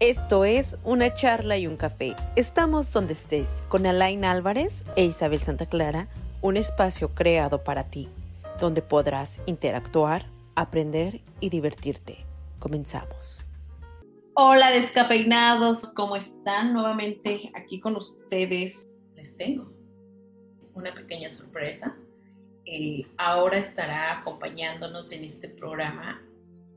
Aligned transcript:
Esto 0.00 0.44
es 0.44 0.76
Una 0.84 1.12
charla 1.12 1.58
y 1.58 1.66
un 1.66 1.76
café. 1.76 2.14
Estamos 2.36 2.92
donde 2.92 3.14
estés 3.14 3.64
con 3.68 3.84
Alain 3.84 4.24
Álvarez 4.24 4.84
e 4.94 5.04
Isabel 5.04 5.42
Santa 5.42 5.66
Clara, 5.66 6.06
un 6.40 6.56
espacio 6.56 7.16
creado 7.16 7.64
para 7.64 7.82
ti, 7.82 8.08
donde 8.60 8.80
podrás 8.80 9.40
interactuar, 9.46 10.24
aprender 10.54 11.20
y 11.40 11.50
divertirte. 11.50 12.24
Comenzamos. 12.60 13.48
Hola 14.34 14.70
descafeinados, 14.70 15.92
¿cómo 15.94 16.14
están? 16.14 16.74
Nuevamente 16.74 17.50
aquí 17.56 17.80
con 17.80 17.96
ustedes. 17.96 18.86
Les 19.16 19.36
tengo 19.36 19.72
una 20.74 20.94
pequeña 20.94 21.28
sorpresa. 21.28 21.96
Eh, 22.66 23.04
ahora 23.16 23.56
estará 23.56 24.20
acompañándonos 24.20 25.10
en 25.10 25.24
este 25.24 25.48
programa, 25.48 26.22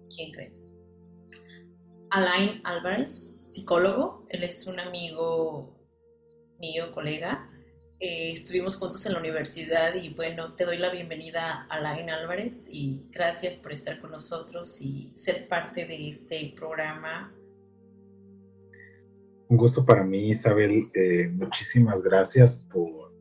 ¿quién 0.10 0.32
cree? 0.32 0.61
Alain 2.12 2.60
Álvarez, 2.66 3.54
psicólogo. 3.54 4.26
Él 4.28 4.44
es 4.44 4.68
un 4.68 4.82
amigo 4.82 5.74
mío, 6.60 6.92
colega. 6.92 7.50
Eh, 8.02 8.34
estuvimos 8.34 8.76
juntos 8.76 9.06
en 9.06 9.14
la 9.14 9.20
universidad 9.20 9.96
y 9.96 10.14
bueno, 10.14 10.54
te 10.54 10.66
doy 10.66 10.78
la 10.78 10.90
bienvenida 10.90 11.68
Alain 11.70 12.10
Álvarez 12.10 12.68
y 12.70 13.10
gracias 13.14 13.56
por 13.56 13.72
estar 13.72 14.02
con 14.02 14.12
nosotros 14.12 14.82
y 14.82 15.10
ser 15.14 15.48
parte 15.48 15.86
de 15.86 16.10
este 16.10 16.54
programa. 16.54 17.34
Un 19.48 19.56
gusto 19.56 19.86
para 19.86 20.04
mí, 20.04 20.32
Isabel. 20.32 20.82
Eh, 20.94 21.30
muchísimas 21.30 22.02
gracias 22.02 22.56
por 22.74 23.14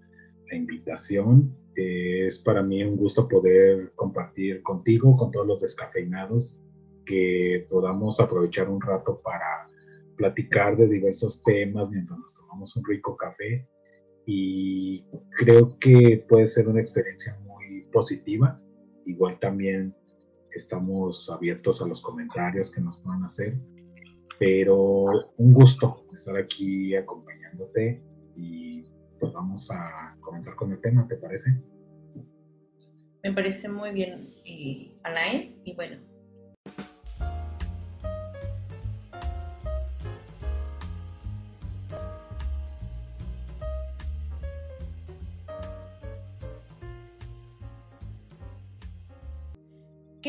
la 0.50 0.56
invitación. 0.56 1.56
Eh, 1.76 2.26
es 2.26 2.38
para 2.38 2.60
mí 2.60 2.82
un 2.82 2.96
gusto 2.96 3.28
poder 3.28 3.92
compartir 3.94 4.62
contigo, 4.62 5.16
con 5.16 5.30
todos 5.30 5.46
los 5.46 5.62
descafeinados, 5.62 6.59
que 7.10 7.66
podamos 7.68 8.20
aprovechar 8.20 8.68
un 8.68 8.80
rato 8.80 9.18
para 9.24 9.66
platicar 10.16 10.76
de 10.76 10.86
diversos 10.86 11.42
temas 11.42 11.90
mientras 11.90 12.16
nos 12.20 12.34
tomamos 12.34 12.76
un 12.76 12.84
rico 12.84 13.16
café 13.16 13.66
y 14.26 15.04
creo 15.36 15.76
que 15.80 16.24
puede 16.28 16.46
ser 16.46 16.68
una 16.68 16.80
experiencia 16.80 17.36
muy 17.40 17.82
positiva. 17.92 18.56
Igual 19.06 19.40
también 19.40 19.92
estamos 20.52 21.28
abiertos 21.30 21.82
a 21.82 21.88
los 21.88 22.00
comentarios 22.00 22.70
que 22.70 22.80
nos 22.80 23.02
puedan 23.02 23.24
hacer, 23.24 23.58
pero 24.38 25.32
un 25.36 25.52
gusto 25.52 26.06
estar 26.14 26.36
aquí 26.36 26.94
acompañándote 26.94 28.04
y 28.36 28.84
pues 29.18 29.32
vamos 29.32 29.68
a 29.72 30.16
comenzar 30.20 30.54
con 30.54 30.70
el 30.70 30.80
tema, 30.80 31.08
¿te 31.08 31.16
parece? 31.16 31.58
Me 33.24 33.32
parece 33.32 33.68
muy 33.68 33.90
bien, 33.90 34.32
eh, 34.44 34.96
Alain, 35.02 35.60
y 35.64 35.74
bueno, 35.74 35.98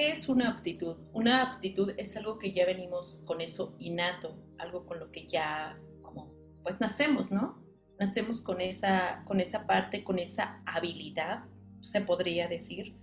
¿Qué 0.01 0.09
es 0.09 0.29
una 0.29 0.49
aptitud? 0.49 0.95
Una 1.13 1.43
aptitud 1.43 1.93
es 1.95 2.17
algo 2.17 2.39
que 2.39 2.51
ya 2.51 2.65
venimos 2.65 3.21
con 3.27 3.39
eso 3.39 3.75
innato, 3.77 4.35
algo 4.57 4.83
con 4.87 4.97
lo 4.97 5.11
que 5.11 5.27
ya 5.27 5.79
como 6.01 6.27
pues 6.63 6.79
nacemos, 6.79 7.31
¿no? 7.31 7.63
Nacemos 7.99 8.41
con 8.41 8.61
esa, 8.61 9.23
con 9.27 9.39
esa 9.39 9.67
parte, 9.67 10.03
con 10.03 10.17
esa 10.17 10.63
habilidad, 10.65 11.43
se 11.81 12.01
podría 12.01 12.47
decir. 12.47 12.95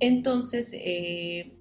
Entonces, 0.00 0.72
eh, 0.74 1.56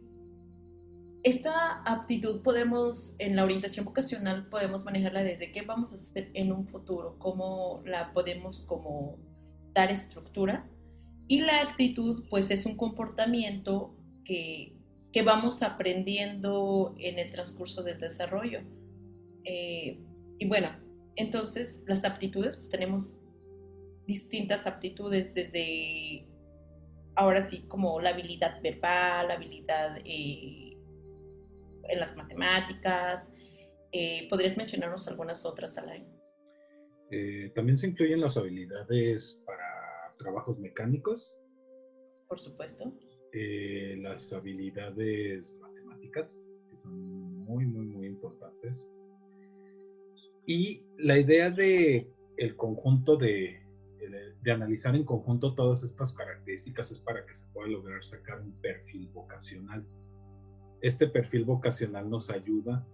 esta 1.22 1.84
aptitud 1.84 2.42
podemos, 2.42 3.14
en 3.20 3.36
la 3.36 3.44
orientación 3.44 3.86
vocacional, 3.86 4.50
podemos 4.50 4.86
manejarla 4.86 5.22
desde 5.22 5.52
qué 5.52 5.62
vamos 5.62 5.92
a 5.92 5.98
hacer 5.98 6.32
en 6.34 6.52
un 6.52 6.68
futuro, 6.68 7.16
cómo 7.20 7.84
la 7.86 8.12
podemos 8.12 8.62
como 8.62 9.20
dar 9.72 9.92
estructura. 9.92 10.68
Y 11.28 11.42
la 11.42 11.62
actitud, 11.62 12.24
pues, 12.28 12.50
es 12.50 12.66
un 12.66 12.76
comportamiento 12.76 13.96
que, 14.24 14.79
vamos 15.24 15.64
aprendiendo 15.64 16.96
en 17.00 17.20
el 17.20 17.30
transcurso 17.30 17.84
del 17.84 18.00
desarrollo. 18.00 18.62
Eh, 19.44 20.00
y 20.38 20.48
bueno, 20.48 20.70
entonces 21.16 21.84
las 21.88 22.06
aptitudes, 22.06 22.56
pues 22.58 22.70
tenemos 22.70 23.18
distintas 24.06 24.68
aptitudes 24.68 25.34
desde 25.34 26.28
ahora 27.16 27.42
sí 27.42 27.66
como 27.68 28.00
la 28.00 28.12
habilidad 28.12 28.62
verbal, 28.62 29.28
la 29.28 29.34
habilidad 29.34 29.98
eh, 30.06 30.78
en 31.84 32.00
las 32.00 32.16
matemáticas. 32.16 33.34
Eh, 33.92 34.28
¿Podrías 34.30 34.58
mencionarnos 34.58 35.08
algunas 35.08 35.46
otras, 35.46 35.78
Alain? 35.78 36.06
también 37.56 37.76
se 37.76 37.88
incluyen 37.88 38.22
las 38.22 38.38
habilidades 38.38 39.42
para 39.44 40.14
trabajos 40.20 40.60
mecánicos. 40.60 41.34
Por 42.28 42.40
supuesto. 42.40 42.94
Eh, 43.32 43.98
las 44.02 44.34
habilidades 44.34 45.56
matemáticas, 45.62 46.44
que 46.70 46.78
son 46.78 47.00
muy, 47.42 47.66
muy, 47.66 47.86
muy 47.86 48.08
importantes. 48.08 48.88
Y 50.48 50.84
la 50.98 51.20
idea 51.20 51.52
de 51.52 52.12
el 52.38 52.56
conjunto 52.56 53.18
de, 53.18 53.62
de 54.42 54.52
analizar 54.52 54.96
en 54.96 55.04
conjunto 55.04 55.54
todas 55.54 55.84
estas 55.84 56.14
características 56.14 56.92
es 56.92 57.00
para 57.00 57.24
que 57.24 57.36
se 57.36 57.46
pueda 57.54 57.68
lograr 57.68 58.04
sacar 58.04 58.42
un 58.42 58.52
perfil 58.62 59.08
vocacional. 59.14 59.86
Este 60.82 61.08
perfil 61.08 61.46
vocacional 61.46 62.10
nos 62.10 62.32
ayuda 62.32 62.88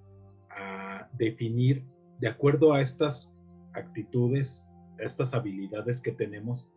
a 0.49 1.09
definir, 1.13 1.85
de 2.19 2.27
acuerdo 2.27 2.73
a 2.73 2.81
estas 2.81 3.33
actitudes, 3.71 4.67
a 4.99 5.03
estas 5.03 5.33
habilidades 5.33 6.01
que 6.01 6.11
tenemos, 6.11 6.67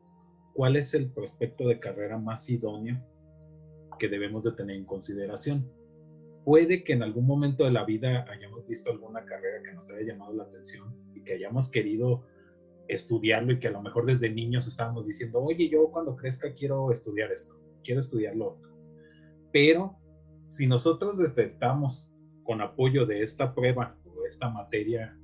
cuál 0.54 0.76
es 0.76 0.94
el 0.94 1.10
prospecto 1.10 1.66
de 1.66 1.80
carrera 1.80 2.18
más 2.18 2.48
idóneo 2.50 3.02
que 3.98 4.08
debemos 4.08 4.44
de 4.44 4.52
tener 4.52 4.76
en 4.76 4.84
consideración. 4.84 5.70
Puede 6.44 6.82
que 6.82 6.94
en 6.94 7.02
algún 7.02 7.26
momento 7.26 7.64
de 7.64 7.72
la 7.72 7.84
vida 7.84 8.24
hayamos 8.30 8.66
visto 8.66 8.90
alguna 8.90 9.24
carrera 9.24 9.62
que 9.62 9.72
nos 9.74 9.90
haya 9.90 10.12
llamado 10.12 10.32
la 10.34 10.44
atención 10.44 10.94
y 11.14 11.22
que 11.22 11.34
hayamos 11.34 11.70
querido 11.70 12.24
estudiarlo 12.88 13.52
y 13.52 13.58
que 13.58 13.68
a 13.68 13.72
lo 13.72 13.82
mejor 13.82 14.06
desde 14.06 14.30
niños 14.30 14.66
estábamos 14.66 15.06
diciendo, 15.06 15.40
oye, 15.40 15.68
yo 15.68 15.90
cuando 15.90 16.16
crezca 16.16 16.52
quiero 16.52 16.90
estudiar 16.90 17.30
esto, 17.32 17.54
quiero 17.84 18.00
estudiar 18.00 18.34
lo 18.34 18.52
otro. 18.54 18.70
Pero 19.52 19.98
si 20.46 20.66
nosotros 20.66 21.18
detectamos 21.18 22.10
con 22.44 22.62
apoyo 22.62 23.04
de 23.04 23.22
esta 23.22 23.54
prueba 23.54 23.96
o 24.06 24.24
esta 24.26 24.48
materia 24.48 25.18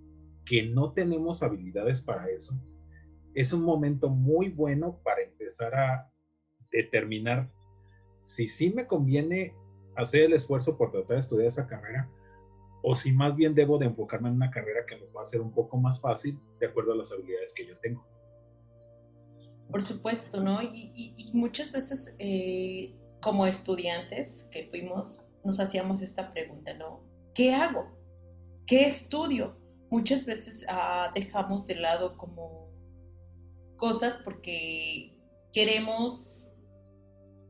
que 0.45 0.65
no 0.65 0.93
tenemos 0.93 1.43
habilidades 1.43 2.03
para 2.03 2.29
eso, 2.29 2.55
es 3.35 3.53
un 3.53 3.63
momento 3.63 4.11
muy 4.11 4.51
bueno 4.51 5.01
para 5.03 5.23
empezar 5.23 5.75
a 5.75 6.13
determinar 6.71 7.51
si 8.25 8.49
sí 8.49 8.71
me 8.71 8.87
conviene 8.87 9.55
hacer 9.97 10.23
el 10.23 10.33
esfuerzo 10.33 10.77
por 10.77 10.91
tratar 10.91 11.17
de 11.17 11.21
estudiar 11.21 11.47
esa 11.47 11.67
carrera 11.67 12.11
o 12.83 12.97
si 12.97 13.13
más 13.13 13.37
bien 13.37 13.55
debo 13.55 13.79
de 13.79 13.87
enfocarme 13.87 14.29
en 14.29 14.35
una 14.35 14.51
carrera 14.51 14.85
que 14.87 14.97
me 14.97 15.07
va 15.13 15.21
a 15.21 15.23
hacer 15.23 15.41
un 15.41 15.53
poco 15.53 15.77
más 15.77 16.01
fácil 16.01 16.39
de 16.59 16.67
acuerdo 16.67 16.93
a 16.93 16.97
las 16.97 17.13
habilidades 17.13 17.55
que 17.55 17.67
yo 17.67 17.75
tengo. 17.81 18.05
Por 19.71 19.83
supuesto, 19.83 20.43
¿no? 20.43 20.63
Y, 20.63 21.31
muchas 21.33 21.73
veces 21.73 22.15
eh, 22.19 22.95
como 23.23 23.47
estudiantes 23.47 24.49
que 24.53 24.69
fuimos, 24.69 25.25
nos 25.45 25.61
hacíamos 25.61 26.03
esta 26.03 26.33
pregunta, 26.33 26.75
¿no? 26.75 27.01
¿Qué 27.35 27.55
hago? 27.55 27.97
¿Qué 28.67 28.85
estudio? 28.87 29.59
Muchas 29.91 30.27
veces 30.27 30.67
ah, 30.69 31.11
dejamos 31.15 31.67
de 31.67 31.77
lado 31.77 32.17
como 32.17 32.71
cosas 33.77 34.21
porque 34.23 35.19
queremos 35.53 36.54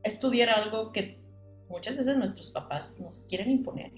estudiar 0.05 0.49
algo 0.49 0.91
que 0.91 1.19
muchas 1.67 1.97
veces 1.97 2.15
nuestros 2.15 2.51
papás 2.51 2.99
nos 2.99 3.23
quieren 3.23 3.51
imponer. 3.51 3.91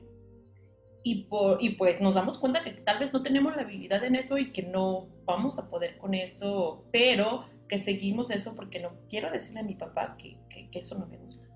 Y, 1.04 1.26
por, 1.26 1.62
y 1.62 1.72
pues 1.72 2.02
nos 2.02 2.16
damos 2.16 2.38
cuenta 2.38 2.64
que 2.64 2.72
tal 2.72 3.00
vez 3.00 3.14
no 3.14 3.22
tenemos 3.22 3.56
la 3.56 3.62
habilidad 3.62 4.04
en 4.04 4.16
eso 4.16 4.38
y 4.38 4.52
que 4.52 4.64
no 4.64 5.08
vamos 5.26 5.60
a 5.60 5.70
poder 5.70 5.98
con 5.98 6.14
eso, 6.14 6.86
pero 6.92 7.46
que 7.70 7.80
seguimos 7.80 8.32
eso 8.32 8.56
porque 8.56 8.80
no 8.80 8.98
quiero 9.08 9.32
decirle 9.32 9.62
a 9.62 9.64
mi 9.64 9.76
papá 9.76 10.16
que, 10.18 10.38
que, 10.50 10.70
eso 10.78 10.98
no 10.98 11.08
me 11.08 11.18
gusta. 11.18 11.48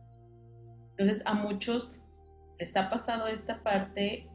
Entonces 0.92 1.24
a 1.26 1.34
muchos 1.34 1.96
les 2.60 2.76
ha 2.78 2.90
pasado 2.90 3.28
esta 3.28 3.62
parte, 3.64 4.30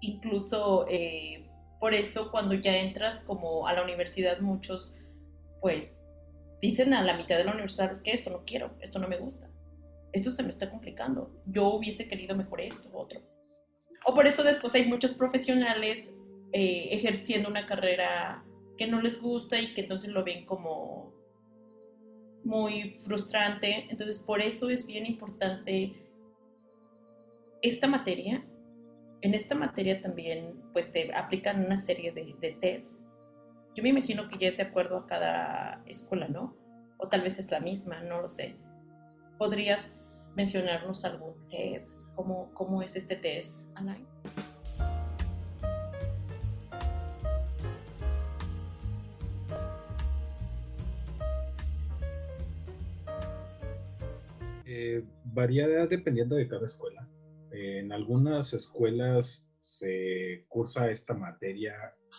incluso 0.00 0.86
eh, 0.88 1.48
por 1.78 1.94
eso 1.94 2.30
cuando 2.30 2.54
ya 2.54 2.76
entras 2.76 3.20
como 3.20 3.66
a 3.66 3.72
la 3.72 3.82
universidad 3.82 4.40
muchos 4.40 4.98
pues 5.60 5.92
dicen 6.60 6.94
a 6.94 7.02
la 7.02 7.16
mitad 7.16 7.36
de 7.36 7.44
la 7.44 7.52
universidad, 7.52 7.90
es 7.90 8.00
que 8.00 8.12
esto 8.12 8.30
no 8.30 8.44
quiero, 8.44 8.76
esto 8.80 8.98
no 8.98 9.08
me 9.08 9.18
gusta, 9.18 9.50
esto 10.12 10.30
se 10.30 10.42
me 10.42 10.50
está 10.50 10.70
complicando, 10.70 11.42
yo 11.46 11.68
hubiese 11.68 12.08
querido 12.08 12.36
mejor 12.36 12.60
esto, 12.60 12.90
otro. 12.92 13.20
O 14.06 14.14
por 14.14 14.26
eso 14.26 14.42
después 14.42 14.74
hay 14.74 14.86
muchos 14.86 15.12
profesionales 15.12 16.14
eh, 16.52 16.88
ejerciendo 16.90 17.48
una 17.48 17.66
carrera 17.66 18.44
que 18.78 18.86
no 18.86 19.00
les 19.02 19.20
gusta 19.20 19.60
y 19.60 19.74
que 19.74 19.82
entonces 19.82 20.10
lo 20.10 20.24
ven 20.24 20.46
como 20.46 21.12
muy 22.44 22.96
frustrante. 23.04 23.86
Entonces 23.90 24.18
por 24.20 24.40
eso 24.40 24.70
es 24.70 24.86
bien 24.86 25.04
importante 25.04 25.92
esta 27.60 27.86
materia 27.86 28.42
en 29.22 29.34
esta 29.34 29.54
materia 29.54 30.00
también 30.00 30.62
pues 30.72 30.92
te 30.92 31.14
aplican 31.14 31.64
una 31.64 31.76
serie 31.76 32.12
de, 32.12 32.34
de 32.40 32.52
test. 32.52 33.00
Yo 33.72 33.84
me 33.84 33.90
imagino 33.90 34.26
que 34.26 34.36
ya 34.36 34.48
es 34.48 34.56
de 34.56 34.64
acuerdo 34.64 34.96
a 34.98 35.06
cada 35.06 35.82
escuela, 35.86 36.26
¿no? 36.26 36.56
O 36.98 37.08
tal 37.08 37.22
vez 37.22 37.38
es 37.38 37.52
la 37.52 37.60
misma, 37.60 38.02
no 38.02 38.20
lo 38.20 38.28
sé. 38.28 38.56
¿Podrías 39.38 40.32
mencionarnos 40.36 41.04
algún 41.04 41.34
test? 41.48 42.14
¿Cómo, 42.16 42.50
cómo 42.52 42.82
es 42.82 42.96
este 42.96 43.14
test, 43.14 43.70
Alain? 43.76 44.04
Eh, 54.66 55.04
varía 55.24 55.68
dependiendo 55.86 56.34
de 56.34 56.48
cada 56.48 56.66
escuela. 56.66 57.08
en 57.52 57.92
algunas 57.92 58.52
escuelas 58.52 59.48
se 59.60 60.44
cursa 60.48 60.90
esta 60.90 61.14
materia 61.14 61.74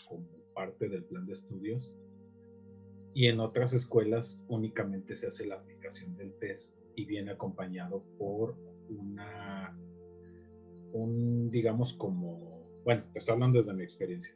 como 0.08 0.41
parte 0.54 0.90
del 0.90 1.04
plan 1.04 1.26
de 1.26 1.34
estudios 1.34 1.96
y 3.14 3.28
en 3.28 3.40
otras 3.40 3.74
escuelas 3.74 4.44
únicamente 4.48 5.16
se 5.16 5.28
hace 5.28 5.46
la 5.46 5.56
aplicación 5.56 6.16
del 6.16 6.34
test 6.40 6.78
y 6.96 7.06
viene 7.06 7.32
acompañado 7.32 8.04
por 8.18 8.56
una, 8.90 9.78
un, 10.94 11.50
digamos, 11.50 11.94
como, 11.94 12.64
bueno, 12.84 13.04
estoy 13.14 13.34
hablando 13.34 13.58
desde 13.58 13.74
mi 13.74 13.84
experiencia, 13.84 14.34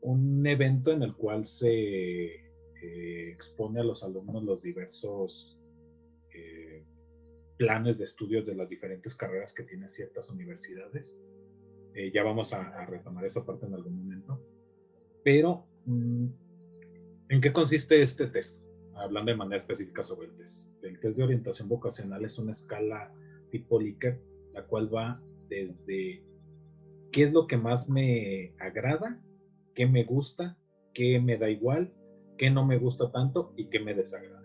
un 0.00 0.46
evento 0.46 0.92
en 0.92 1.02
el 1.02 1.14
cual 1.14 1.44
se 1.44 2.44
eh, 2.84 3.30
expone 3.30 3.80
a 3.80 3.84
los 3.84 4.04
alumnos 4.04 4.44
los 4.44 4.62
diversos 4.62 5.58
eh, 6.34 6.84
planes 7.56 7.98
de 7.98 8.04
estudios 8.04 8.46
de 8.46 8.54
las 8.54 8.68
diferentes 8.68 9.14
carreras 9.14 9.54
que 9.54 9.62
tienen 9.62 9.88
ciertas 9.88 10.28
universidades. 10.30 11.18
Eh, 11.94 12.10
ya 12.12 12.22
vamos 12.22 12.52
a, 12.52 12.84
retomar 12.86 13.24
esa 13.24 13.44
parte 13.44 13.66
en 13.66 13.74
algún 13.74 13.96
momento. 13.96 14.43
Pero, 15.24 15.66
mm, 15.86 16.26
¿en 17.30 17.40
qué 17.40 17.52
consiste 17.52 18.00
este 18.02 18.26
test? 18.26 18.66
Hablando 18.94 19.32
de 19.32 19.38
manera 19.38 19.56
específica 19.56 20.04
sobre 20.04 20.28
el 20.28 20.36
test. 20.36 20.70
El 20.84 21.00
test 21.00 21.16
de 21.16 21.24
orientación 21.24 21.68
vocacional 21.68 22.24
es 22.24 22.38
una 22.38 22.52
escala 22.52 23.12
tipo 23.50 23.80
Likert, 23.80 24.22
la 24.52 24.64
cual 24.66 24.94
va 24.94 25.20
desde 25.48 26.22
qué 27.10 27.22
es 27.24 27.32
lo 27.32 27.46
que 27.46 27.56
más 27.56 27.88
me 27.88 28.54
agrada, 28.58 29.20
qué 29.74 29.86
me 29.86 30.04
gusta, 30.04 30.56
qué 30.92 31.18
me 31.20 31.38
da 31.38 31.48
igual, 31.48 31.92
qué 32.36 32.50
no 32.50 32.64
me 32.64 32.78
gusta 32.78 33.10
tanto 33.10 33.52
y 33.56 33.68
qué 33.68 33.80
me 33.80 33.94
desagrada. 33.94 34.42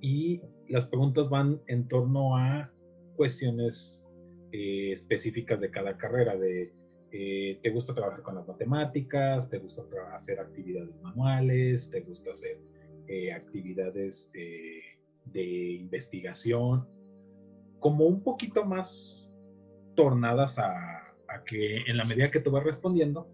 Y 0.00 0.42
las 0.68 0.86
preguntas 0.86 1.28
van 1.28 1.60
en 1.66 1.86
torno 1.88 2.36
a 2.36 2.72
cuestiones 3.16 4.06
eh, 4.52 4.92
específicas 4.92 5.60
de 5.60 5.70
cada 5.70 5.96
carrera, 5.96 6.36
de 6.36 6.72
eh, 7.12 7.58
te 7.62 7.70
gusta 7.70 7.94
trabajar 7.94 8.22
con 8.22 8.34
las 8.36 8.46
matemáticas, 8.46 9.48
te 9.48 9.58
gusta 9.58 9.82
hacer 10.14 10.38
actividades 10.38 11.00
manuales, 11.02 11.90
te 11.90 12.00
gusta 12.00 12.30
hacer 12.30 12.58
eh, 13.08 13.32
actividades 13.32 14.30
de 14.32 15.72
investigación, 15.72 16.86
como 17.80 18.06
un 18.06 18.22
poquito 18.22 18.64
más 18.64 19.28
tornadas 19.96 20.58
a, 20.58 20.96
que 21.46 21.78
en 21.86 21.96
la 21.96 22.04
medida 22.04 22.30
que 22.30 22.40
tú 22.40 22.50
vas 22.50 22.64
respondiendo, 22.64 23.28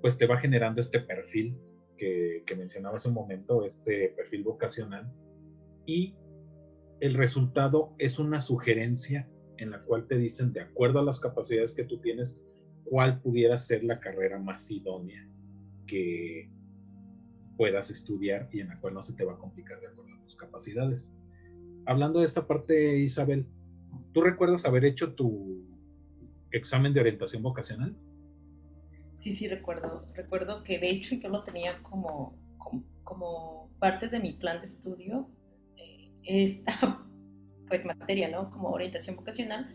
pues 0.00 0.18
te 0.18 0.26
va 0.26 0.38
generando 0.38 0.80
este 0.80 1.00
perfil 1.00 1.56
que, 1.96 2.42
que 2.46 2.56
mencionaba 2.56 2.96
hace 2.96 3.08
un 3.08 3.14
momento, 3.14 3.64
este 3.64 4.10
perfil 4.10 4.42
vocacional, 4.42 5.10
y 5.86 6.14
el 7.00 7.14
resultado 7.14 7.94
es 7.98 8.18
una 8.18 8.40
sugerencia 8.40 9.28
en 9.58 9.70
la 9.70 9.82
cual 9.82 10.06
te 10.06 10.18
dicen, 10.18 10.52
de 10.52 10.60
acuerdo 10.60 11.00
a 11.00 11.04
las 11.04 11.20
capacidades 11.20 11.72
que 11.72 11.84
tú 11.84 11.98
tienes, 12.00 12.40
cuál 12.84 13.20
pudiera 13.20 13.56
ser 13.56 13.84
la 13.84 13.98
carrera 13.98 14.38
más 14.38 14.70
idónea 14.70 15.26
que 15.86 16.50
puedas 17.56 17.90
estudiar 17.90 18.48
y 18.52 18.60
en 18.60 18.68
la 18.68 18.80
cual 18.80 18.94
no 18.94 19.02
se 19.02 19.14
te 19.14 19.24
va 19.24 19.34
a 19.34 19.38
complicar 19.38 19.80
de 19.80 19.88
acuerdo 19.88 20.14
a 20.14 20.22
tus 20.22 20.36
capacidades. 20.36 21.10
Hablando 21.86 22.20
de 22.20 22.26
esta 22.26 22.46
parte, 22.46 22.98
Isabel, 22.98 23.46
¿tú 24.12 24.22
recuerdas 24.22 24.64
haber 24.64 24.84
hecho 24.84 25.14
tu 25.14 25.64
examen 26.50 26.92
de 26.94 27.00
orientación 27.00 27.42
vocacional? 27.42 27.96
Sí, 29.14 29.32
sí, 29.32 29.48
recuerdo. 29.48 30.06
Recuerdo 30.14 30.64
que 30.64 30.78
de 30.78 30.90
hecho 30.90 31.14
yo 31.16 31.28
lo 31.28 31.44
tenía 31.44 31.82
como, 31.82 32.36
como, 33.02 33.70
parte 33.78 34.08
de 34.08 34.18
mi 34.18 34.32
plan 34.32 34.58
de 34.58 34.64
estudio, 34.64 35.28
eh, 35.76 36.10
pues 37.68 37.84
materia, 37.84 38.28
¿no? 38.28 38.50
Como 38.50 38.70
orientación 38.70 39.16
vocacional, 39.16 39.68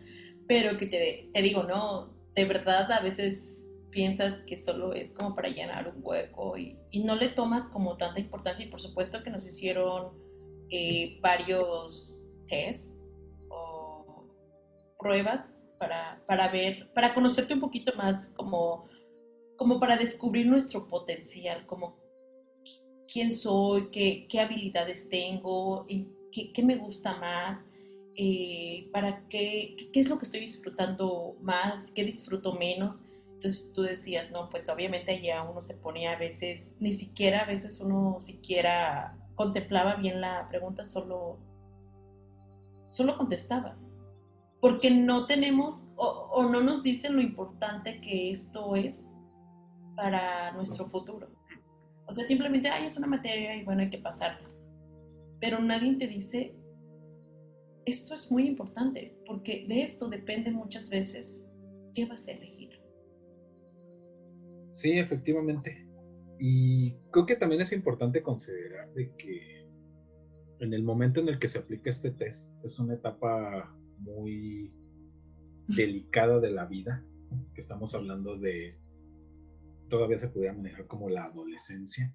pero 0.46 0.76
que 0.76 0.86
te, 0.86 1.30
te 1.32 1.42
digo, 1.42 1.64
¿no? 1.64 2.14
De 2.34 2.44
verdad 2.44 2.90
a 2.92 3.00
veces 3.00 3.66
piensas 3.90 4.42
que 4.46 4.56
solo 4.56 4.92
es 4.92 5.10
como 5.12 5.34
para 5.34 5.48
llenar 5.48 5.88
un 5.88 6.00
hueco 6.02 6.56
y, 6.56 6.78
y 6.90 7.02
no 7.02 7.16
le 7.16 7.28
tomas 7.28 7.68
como 7.68 7.96
tanta 7.96 8.20
importancia 8.20 8.64
y 8.64 8.68
por 8.68 8.80
supuesto 8.80 9.22
que 9.22 9.30
nos 9.30 9.44
hicieron 9.44 10.12
eh, 10.70 11.18
varios 11.20 12.22
test 12.46 12.94
o 13.48 14.28
pruebas 14.98 15.72
para, 15.78 16.22
para, 16.26 16.48
ver, 16.48 16.92
para 16.92 17.12
conocerte 17.14 17.54
un 17.54 17.60
poquito 17.60 17.92
más 17.96 18.28
como, 18.28 18.84
como 19.56 19.80
para 19.80 19.96
descubrir 19.96 20.46
nuestro 20.46 20.86
potencial, 20.86 21.66
como 21.66 21.98
quién 23.12 23.34
soy, 23.34 23.90
qué, 23.90 24.28
qué 24.28 24.40
habilidades 24.40 25.08
tengo, 25.08 25.86
qué, 26.30 26.52
qué 26.52 26.62
me 26.62 26.76
gusta 26.76 27.16
más. 27.16 27.70
Eh, 28.16 28.90
para 28.92 29.26
qué, 29.28 29.76
qué 29.92 30.00
es 30.00 30.08
lo 30.08 30.18
que 30.18 30.24
estoy 30.24 30.40
disfrutando 30.40 31.36
más, 31.40 31.90
qué 31.92 32.04
disfruto 32.04 32.54
menos. 32.54 33.02
Entonces 33.34 33.72
tú 33.72 33.82
decías, 33.82 34.30
no, 34.30 34.50
pues 34.50 34.68
obviamente 34.68 35.22
ya 35.22 35.42
uno 35.42 35.62
se 35.62 35.74
ponía 35.74 36.12
a 36.12 36.16
veces, 36.16 36.74
ni 36.78 36.92
siquiera 36.92 37.40
a 37.40 37.46
veces 37.46 37.80
uno 37.80 38.16
siquiera 38.20 39.16
contemplaba 39.34 39.94
bien 39.94 40.20
la 40.20 40.46
pregunta, 40.50 40.84
solo, 40.84 41.38
solo 42.86 43.16
contestabas. 43.16 43.96
Porque 44.60 44.90
no 44.90 45.24
tenemos 45.24 45.88
o, 45.96 46.46
no 46.50 46.60
nos 46.60 46.82
dicen 46.82 47.16
lo 47.16 47.22
importante 47.22 48.02
que 48.02 48.30
esto 48.30 48.76
es 48.76 49.10
para 49.96 50.52
nuestro 50.52 50.84
futuro. 50.84 51.30
O 52.06 52.12
sea, 52.12 52.24
simplemente, 52.24 52.68
ay, 52.68 52.84
es 52.84 52.98
una 52.98 53.06
materia 53.06 53.56
y 53.56 53.64
bueno, 53.64 53.80
hay 53.80 53.88
que 53.88 53.96
pasarla. 53.96 54.46
Pero 55.40 55.60
nadie 55.60 55.94
te 55.94 56.06
dice 56.06 56.54
esto 57.86 58.14
es 58.14 58.30
muy 58.30 58.46
importante 58.46 59.16
porque 59.26 59.66
de 59.68 59.82
esto 59.82 60.08
depende 60.08 60.50
muchas 60.50 60.90
veces 60.90 61.50
qué 61.94 62.06
vas 62.06 62.28
a 62.28 62.32
elegir. 62.32 62.80
Sí, 64.74 64.92
efectivamente. 64.92 65.86
Y 66.38 66.94
creo 67.10 67.26
que 67.26 67.36
también 67.36 67.60
es 67.60 67.72
importante 67.72 68.22
considerar 68.22 68.92
de 68.94 69.14
que 69.16 69.68
en 70.60 70.74
el 70.74 70.82
momento 70.82 71.20
en 71.20 71.28
el 71.28 71.38
que 71.38 71.48
se 71.48 71.58
aplica 71.58 71.90
este 71.90 72.10
test 72.12 72.52
es 72.64 72.78
una 72.78 72.94
etapa 72.94 73.74
muy 73.98 74.70
delicada 75.68 76.40
de 76.40 76.50
la 76.50 76.66
vida, 76.66 77.04
que 77.54 77.60
estamos 77.60 77.94
hablando 77.94 78.36
de, 78.36 78.78
todavía 79.88 80.18
se 80.18 80.28
podría 80.28 80.52
manejar 80.52 80.86
como 80.86 81.08
la 81.08 81.24
adolescencia. 81.24 82.14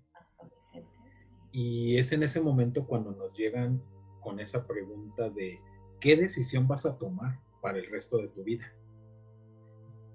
Y 1.51 1.97
es 1.97 2.11
en 2.11 2.23
ese 2.23 2.41
momento 2.41 2.85
cuando 2.85 3.11
nos 3.11 3.37
llegan 3.37 3.81
con 4.25 4.39
esa 4.39 4.65
pregunta 4.65 5.29
de 5.29 5.61
qué 6.01 6.17
decisión 6.17 6.67
vas 6.67 6.87
a 6.87 6.97
tomar 6.97 7.39
para 7.61 7.77
el 7.77 7.85
resto 7.85 8.17
de 8.17 8.27
tu 8.29 8.43
vida. 8.43 8.65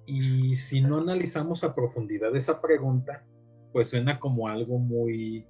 Y 0.04 0.56
si 0.56 0.80
no 0.80 0.98
analizamos 0.98 1.62
a 1.62 1.74
profundidad 1.74 2.34
esa 2.34 2.60
pregunta, 2.60 3.24
pues 3.72 3.88
suena 3.88 4.18
como 4.18 4.48
algo 4.48 4.78
muy, 4.78 5.46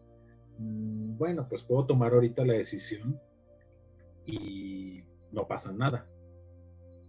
mm, 0.59 1.17
bueno, 1.17 1.49
pues 1.49 1.63
puedo 1.63 1.87
tomar 1.87 2.13
ahorita 2.13 2.45
la 2.45 2.53
decisión 2.53 3.19
y 4.27 5.03
no 5.33 5.49
pasa 5.49 5.73
nada. 5.73 6.07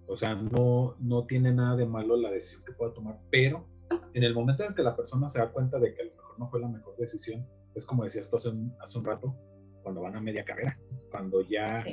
O 0.07 0.15
sea, 0.15 0.35
no, 0.35 0.95
no 0.99 1.25
tiene 1.25 1.51
nada 1.51 1.75
de 1.75 1.85
malo 1.85 2.15
la 2.15 2.31
decisión 2.31 2.63
que 2.63 2.71
pueda 2.71 2.93
tomar, 2.93 3.19
pero 3.29 3.65
en 4.13 4.23
el 4.23 4.33
momento 4.33 4.63
en 4.63 4.73
que 4.73 4.83
la 4.83 4.95
persona 4.95 5.27
se 5.27 5.39
da 5.39 5.51
cuenta 5.51 5.79
de 5.79 5.93
que 5.93 6.01
a 6.01 6.05
lo 6.05 6.11
mejor 6.11 6.39
no 6.39 6.49
fue 6.49 6.61
la 6.61 6.69
mejor 6.69 6.95
decisión, 6.95 7.45
es 7.75 7.85
como 7.85 8.05
decías 8.05 8.29
tú 8.29 8.37
hace 8.37 8.49
un, 8.49 8.73
hace 8.79 8.97
un 8.97 9.05
rato, 9.05 9.35
cuando 9.83 10.01
van 10.01 10.15
a 10.15 10.21
media 10.21 10.45
carrera, 10.45 10.79
cuando 11.09 11.41
ya 11.41 11.83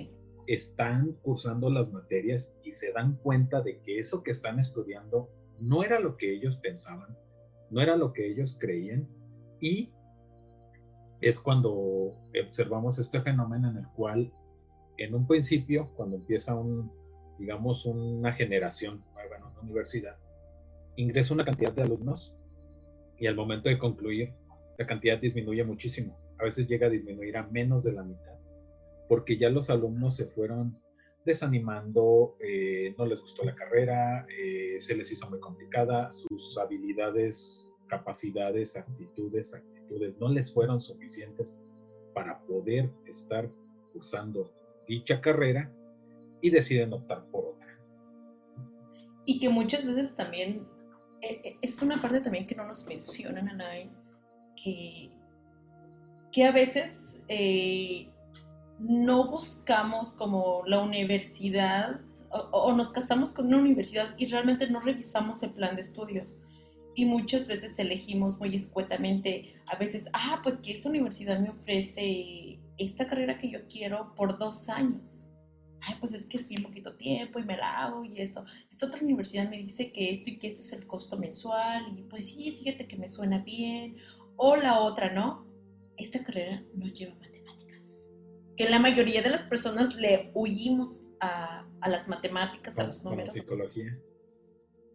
están 0.46 1.12
cursando 1.22 1.70
las 1.70 1.92
materias 1.92 2.56
y 2.64 2.72
se 2.72 2.92
dan 2.92 3.16
cuenta 3.16 3.60
de 3.60 3.80
que 3.80 3.98
eso 3.98 4.22
que 4.22 4.30
están 4.30 4.58
estudiando 4.58 5.30
no 5.60 5.82
era 5.82 6.00
lo 6.00 6.16
que 6.16 6.32
ellos 6.32 6.56
pensaban, 6.56 7.16
no 7.70 7.80
era 7.82 7.96
lo 7.96 8.12
que 8.12 8.26
ellos 8.26 8.56
creían 8.58 9.06
y 9.60 9.92
es 11.20 11.38
cuando 11.38 11.72
observamos 12.46 12.98
este 12.98 13.20
fenómeno 13.20 13.70
en 13.70 13.76
el 13.78 13.88
cual 13.88 14.32
en 14.96 15.14
un 15.14 15.26
principio, 15.26 15.86
cuando 15.96 16.16
empieza 16.16 16.54
un, 16.54 16.90
digamos, 17.38 17.84
una 17.86 18.32
generación 18.32 19.04
nueva 19.14 19.36
en 19.36 19.42
una 19.44 19.60
universidad, 19.60 20.16
ingresa 20.96 21.34
una 21.34 21.44
cantidad 21.44 21.72
de 21.72 21.82
alumnos 21.82 22.34
y 23.18 23.26
al 23.26 23.34
momento 23.36 23.68
de 23.68 23.78
concluir, 23.78 24.32
la 24.78 24.86
cantidad 24.86 25.18
disminuye 25.18 25.62
muchísimo 25.64 26.16
a 26.38 26.44
veces 26.44 26.68
llega 26.68 26.86
a 26.86 26.90
disminuir 26.90 27.36
a 27.36 27.46
menos 27.48 27.84
de 27.84 27.92
la 27.92 28.02
mitad, 28.02 28.38
porque 29.08 29.38
ya 29.38 29.50
los 29.50 29.70
alumnos 29.70 30.16
se 30.16 30.26
fueron 30.26 30.78
desanimando, 31.24 32.36
eh, 32.40 32.94
no 32.96 33.04
les 33.04 33.20
gustó 33.20 33.44
la 33.44 33.54
carrera, 33.54 34.26
eh, 34.30 34.76
se 34.78 34.96
les 34.96 35.12
hizo 35.12 35.28
muy 35.28 35.40
complicada, 35.40 36.10
sus 36.10 36.56
habilidades, 36.58 37.68
capacidades, 37.88 38.76
actitudes, 38.76 39.54
actitudes 39.54 40.14
no 40.18 40.28
les 40.28 40.52
fueron 40.52 40.80
suficientes 40.80 41.58
para 42.14 42.40
poder 42.46 42.90
estar 43.06 43.48
cursando 43.92 44.50
dicha 44.86 45.20
carrera 45.20 45.70
y 46.40 46.50
deciden 46.50 46.92
optar 46.92 47.24
por 47.30 47.46
otra. 47.46 47.78
Y 49.26 49.38
que 49.38 49.48
muchas 49.48 49.84
veces 49.84 50.16
también, 50.16 50.66
eh, 51.20 51.56
es 51.60 51.82
una 51.82 52.00
parte 52.00 52.20
también 52.20 52.46
que 52.46 52.54
no 52.54 52.66
nos 52.66 52.86
mencionan, 52.86 53.48
Anay, 53.48 53.90
que, 54.62 55.10
que 56.32 56.44
a 56.44 56.52
veces 56.52 57.22
no 58.78 59.30
buscamos 59.30 60.12
como 60.12 60.62
la 60.66 60.80
universidad 60.80 62.00
o, 62.30 62.72
nos 62.72 62.90
casamos 62.90 63.32
con 63.32 63.46
una 63.46 63.58
universidad 63.58 64.14
y 64.18 64.26
realmente 64.26 64.68
no 64.68 64.80
revisamos 64.80 65.42
el 65.42 65.52
plan 65.52 65.74
de 65.74 65.82
estudios. 65.82 66.36
Y 66.94 67.04
muchas 67.04 67.46
veces 67.46 67.78
elegimos 67.78 68.38
muy 68.38 68.54
escuetamente, 68.54 69.54
a 69.66 69.76
veces, 69.76 70.10
ah, 70.12 70.40
pues 70.42 70.56
que 70.56 70.72
esta 70.72 70.88
universidad 70.88 71.38
me 71.38 71.50
ofrece 71.50 72.58
esta 72.76 73.06
carrera 73.06 73.38
que 73.38 73.50
yo 73.50 73.60
quiero 73.68 74.14
por 74.14 74.38
dos 74.38 74.68
años. 74.68 75.28
Ay, 75.80 75.94
pues 76.00 76.12
es 76.12 76.26
que 76.26 76.38
es 76.38 76.48
bien 76.48 76.64
poquito 76.64 76.96
tiempo 76.96 77.38
y 77.38 77.44
me 77.44 77.56
la 77.56 77.84
hago 77.84 78.04
y 78.04 78.20
esto. 78.20 78.44
Esta 78.70 78.86
otra 78.86 79.00
universidad 79.02 79.48
me 79.48 79.58
dice 79.58 79.92
que 79.92 80.10
esto 80.10 80.30
y 80.30 80.38
que 80.38 80.48
esto 80.48 80.60
es 80.60 80.72
el 80.72 80.86
costo 80.88 81.16
mensual 81.16 81.96
y 81.96 82.02
pues 82.02 82.26
sí, 82.26 82.56
fíjate 82.58 82.88
que 82.88 82.96
me 82.96 83.08
suena 83.08 83.38
bien. 83.38 83.96
O 84.36 84.56
la 84.56 84.80
otra, 84.80 85.12
¿no? 85.12 85.47
Esta 85.98 86.24
carrera 86.24 86.64
no 86.74 86.86
lleva 86.86 87.14
matemáticas 87.16 87.38
que 88.58 88.68
la 88.68 88.80
mayoría 88.80 89.22
de 89.22 89.30
las 89.30 89.44
personas 89.44 89.94
le 89.94 90.32
huimos 90.34 91.02
a, 91.20 91.64
las 91.88 92.08
matemáticas, 92.08 92.76
a 92.80 92.88
los 92.88 93.04
números. 93.04 93.28
Como 93.28 93.42
psicología. 93.42 93.98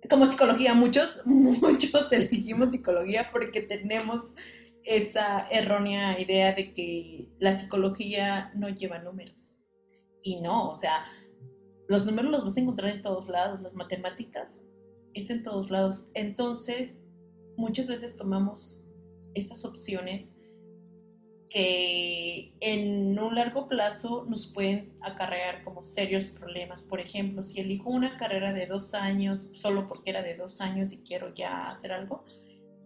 Como 0.10 0.26
psicología, 0.26 0.74
muchos, 0.74 1.22
muchos 1.26 2.12
elegimos 2.12 2.72
psicología 2.72 3.30
porque 3.32 3.62
tenemos 3.62 4.36
esa 4.84 5.48
errónea 5.48 6.20
idea 6.20 6.52
de 6.52 6.74
que 6.74 7.30
la 7.40 7.58
psicología 7.58 8.52
no 8.54 8.68
lleva 8.68 9.00
números. 9.00 9.62
Y 10.22 10.42
no, 10.42 10.70
o 10.70 10.76
sea, 10.76 11.06
los 11.88 12.06
números 12.06 12.32
los 12.32 12.44
vas 12.44 12.58
a 12.58 12.60
encontrar 12.60 12.92
en 12.92 13.02
todos 13.02 13.30
lados, 13.30 13.62
las 13.62 13.76
matemáticas 13.76 14.68
es 15.14 15.30
en 15.30 15.42
todos 15.42 15.72
lados. 15.72 16.12
Entonces, 16.16 17.00
muchas 17.56 17.88
veces 17.88 18.18
tomamos 18.18 18.84
estas 19.36 19.64
opciones 19.64 20.38
que 21.54 22.52
en 22.62 23.20
un 23.20 23.36
largo 23.36 23.68
plazo 23.68 24.26
nos 24.28 24.48
pueden 24.48 24.98
acarrear 25.02 25.64
como 25.64 25.84
serios 25.84 26.32
problemas. 26.32 26.82
Por 26.82 27.00
ejemplo, 27.00 27.44
si 27.44 27.62
elijo 27.62 27.92
una 27.92 28.18
carrera 28.18 28.54
de 28.54 28.66
dos 28.66 28.96
años 28.96 29.50
solo 29.54 29.88
porque 29.88 30.10
era 30.10 30.24
de 30.24 30.36
dos 30.36 30.62
años 30.62 30.92
y 30.94 31.04
quiero 31.04 31.32
ya 31.36 31.70
hacer 31.70 31.92
algo, 31.92 32.26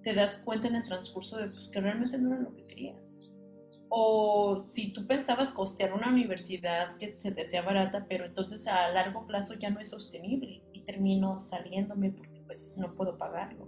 te 0.04 0.14
das 0.14 0.42
cuenta 0.44 0.68
en 0.68 0.76
el 0.76 0.84
transcurso 0.84 1.38
de 1.38 1.48
pues, 1.48 1.70
que 1.70 1.80
realmente 1.80 2.18
no 2.18 2.34
era 2.34 2.44
lo 2.44 2.54
que 2.54 2.66
querías. 2.66 3.24
O 3.88 4.66
si 4.66 4.92
tú 4.92 5.08
pensabas 5.08 5.54
costear 5.54 5.94
una 5.94 6.10
universidad 6.10 6.98
que 6.98 7.16
se 7.18 7.32
te 7.32 7.46
sea 7.46 7.62
barata, 7.62 8.06
pero 8.10 8.26
entonces 8.26 8.68
a 8.68 8.90
largo 8.90 9.26
plazo 9.26 9.54
ya 9.54 9.70
no 9.70 9.80
es 9.80 9.92
sostenible 9.92 10.62
y 10.74 10.82
termino 10.82 11.40
saliéndome 11.40 12.12
porque 12.12 12.42
pues 12.46 12.76
no 12.78 12.94
puedo 12.96 13.18
pagarlo. 13.18 13.66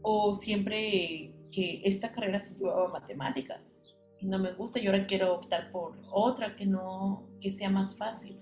O 0.00 0.32
siempre 0.32 1.34
que 1.50 1.82
esta 1.84 2.10
carrera 2.10 2.40
se 2.40 2.54
llevaba 2.54 2.88
matemáticas 2.88 3.81
no 4.22 4.38
me 4.38 4.52
gusta 4.52 4.78
y 4.78 4.86
ahora 4.86 5.06
quiero 5.06 5.34
optar 5.34 5.70
por 5.70 5.98
otra 6.10 6.54
que 6.54 6.66
no, 6.66 7.28
que 7.40 7.50
sea 7.50 7.70
más 7.70 7.96
fácil. 7.96 8.38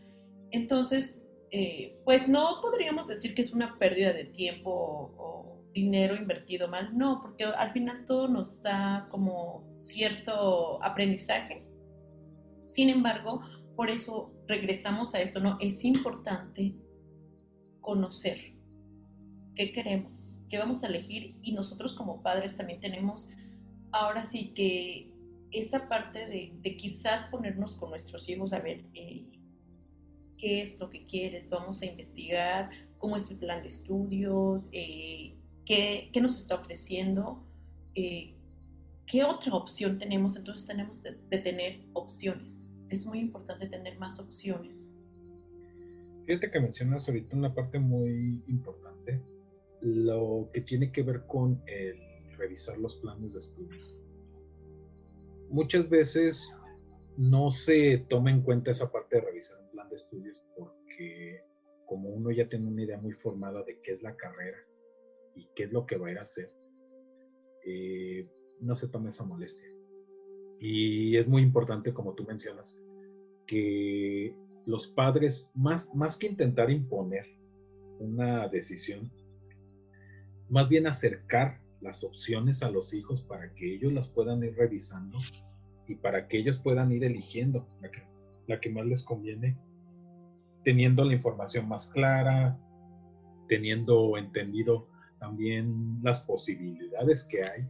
Entonces, 0.50 1.26
eh, 1.50 2.00
pues 2.04 2.28
no 2.28 2.60
podríamos 2.60 3.06
decir 3.06 3.34
que 3.34 3.42
es 3.42 3.52
una 3.52 3.78
pérdida 3.78 4.12
de 4.12 4.25
tiempo 4.25 4.70
o, 5.16 5.40
dinero 5.72 6.16
invertido 6.16 6.66
mal, 6.66 6.99
no, 6.99 7.20
porque 7.22 7.44
al 7.44 7.72
final 7.72 8.04
todo 8.04 8.26
nos 8.26 8.60
da 8.60 9.06
como 9.08 9.62
cierto 9.68 10.82
aprendizaje. 10.82 11.64
Sin 12.60 12.88
embargo, 12.88 13.40
por 13.76 13.88
eso 13.88 14.34
regresamos 14.49 15.14
a 15.14 15.20
esto, 15.20 15.38
¿no? 15.38 15.56
Es 15.60 15.84
importante 15.84 16.75
conocer 17.80 18.56
qué 19.54 19.72
queremos, 19.72 20.42
qué 20.49 20.58
vamos 20.58 20.82
a 20.82 20.88
elegir 20.88 21.37
y 21.40 21.52
nosotros 21.52 21.92
como 21.92 22.20
padres 22.20 22.56
también 22.56 22.80
tenemos 22.80 23.30
ahora 23.92 24.25
sí 24.25 24.52
que 24.54 25.09
esa 25.52 25.88
parte 25.88 26.26
de, 26.26 26.76
quizás 26.76 27.26
ponernos 27.26 27.75
con 27.75 27.90
nuestros 27.90 28.28
hijos 28.28 28.52
a 28.52 28.61
ver 28.61 28.85
eh, 28.95 29.26
qué 30.37 30.62
es 30.62 30.78
lo 30.78 30.90
que 30.90 31.04
quieres, 31.04 31.50
vamos 31.50 31.83
a 31.83 31.87
investigar 31.87 32.71
cómo 32.99 33.16
es 33.16 33.30
el 33.30 33.38
plan 33.38 33.62
de 33.62 33.69
estudios, 33.69 34.69
eh, 34.73 35.35
qué, 35.64 36.11
nos 36.21 36.38
está 36.38 36.57
ofreciendo, 36.57 37.42
eh, 37.95 38.35
qué 39.07 39.25
otra 39.25 39.54
opción 39.54 39.99
tenemos. 39.99 40.37
Entonces 40.37 40.66
tenemos 40.66 41.02
de, 41.02 41.16
de 41.30 41.38
tener 41.38 41.80
opciones. 41.95 42.75
Es 42.88 43.07
muy 43.07 43.19
importante 43.19 43.66
tener 43.66 43.99
más 43.99 44.21
opciones. 44.21 44.95
Fíjate 46.26 46.50
que 46.50 46.61
mencionas 46.61 47.09
ahorita 47.09 47.37
una 47.37 47.52
parte 47.54 47.78
muy 47.78 48.42
importante 48.47 49.21
lo 49.80 50.50
que 50.52 50.61
tiene 50.61 50.92
que 50.92 51.02
ver 51.02 51.26
con 51.26 51.61
el 51.66 51.97
revisar 52.37 52.78
los 52.78 52.97
planes 52.97 53.33
de 53.33 53.40
estudios. 53.40 53.97
Muchas 55.50 55.88
veces 55.88 56.57
no 57.16 57.50
se 57.50 58.07
toma 58.09 58.30
en 58.30 58.42
cuenta 58.42 58.71
esa 58.71 58.90
parte 58.90 59.16
de 59.16 59.23
revisar 59.23 59.61
un 59.61 59.71
plan 59.71 59.88
de 59.90 59.97
estudios 59.97 60.42
porque 60.57 61.42
como 61.87 62.09
uno 62.09 62.30
ya 62.30 62.49
tiene 62.49 62.69
una 62.69 62.85
idea 62.85 62.99
muy 62.99 63.12
formada 63.12 63.64
de 63.64 63.80
qué 63.83 63.95
es 63.95 64.02
la 64.02 64.16
carrera 64.16 64.59
y 65.35 65.49
qué 65.57 65.64
es 65.64 65.73
lo 65.73 65.87
que 65.87 65.97
va 65.97 66.07
a 66.07 66.12
ir 66.12 66.19
a 66.19 66.23
hacer, 66.23 66.49
eh, 67.64 68.28
no 68.61 68.76
se 68.76 68.88
toma 68.88 69.09
esa 69.09 69.25
molestia. 69.25 69.66
Y 70.61 71.16
es 71.16 71.26
muy 71.26 71.42
importante, 71.42 71.92
como 71.92 72.14
tú 72.14 72.25
mencionas, 72.25 72.78
que 73.47 74.37
los 74.66 74.87
padres, 74.87 75.50
más, 75.54 75.92
más 75.95 76.16
que 76.16 76.28
intentar 76.28 76.71
imponer 76.71 77.26
una 77.99 78.47
decisión, 78.49 79.11
más 80.49 80.69
bien 80.69 80.87
acercar 80.87 81.61
las 81.80 82.04
opciones 82.04 82.62
a 82.62 82.70
los 82.70 82.92
hijos 82.94 83.22
para 83.22 83.52
que 83.54 83.75
ellos 83.75 83.92
las 83.92 84.08
puedan 84.08 84.42
ir 84.42 84.54
revisando 84.56 85.18
y 85.88 85.94
para 85.94 86.28
que 86.28 86.38
ellos 86.38 86.58
puedan 86.58 86.92
ir 86.92 87.04
eligiendo 87.04 87.66
la 88.46 88.60
que, 88.60 88.70
más 88.70 88.87
les 88.87 89.02
conviene, 89.02 89.58
teniendo 90.64 91.04
la 91.04 91.14
información 91.14 91.68
más 91.68 91.88
clara, 91.88 92.58
teniendo 93.49 94.16
entendido 94.16 94.88
también 95.18 95.99
las 96.02 96.20
posibilidades 96.20 97.25
que 97.25 97.42
hay. 97.42 97.66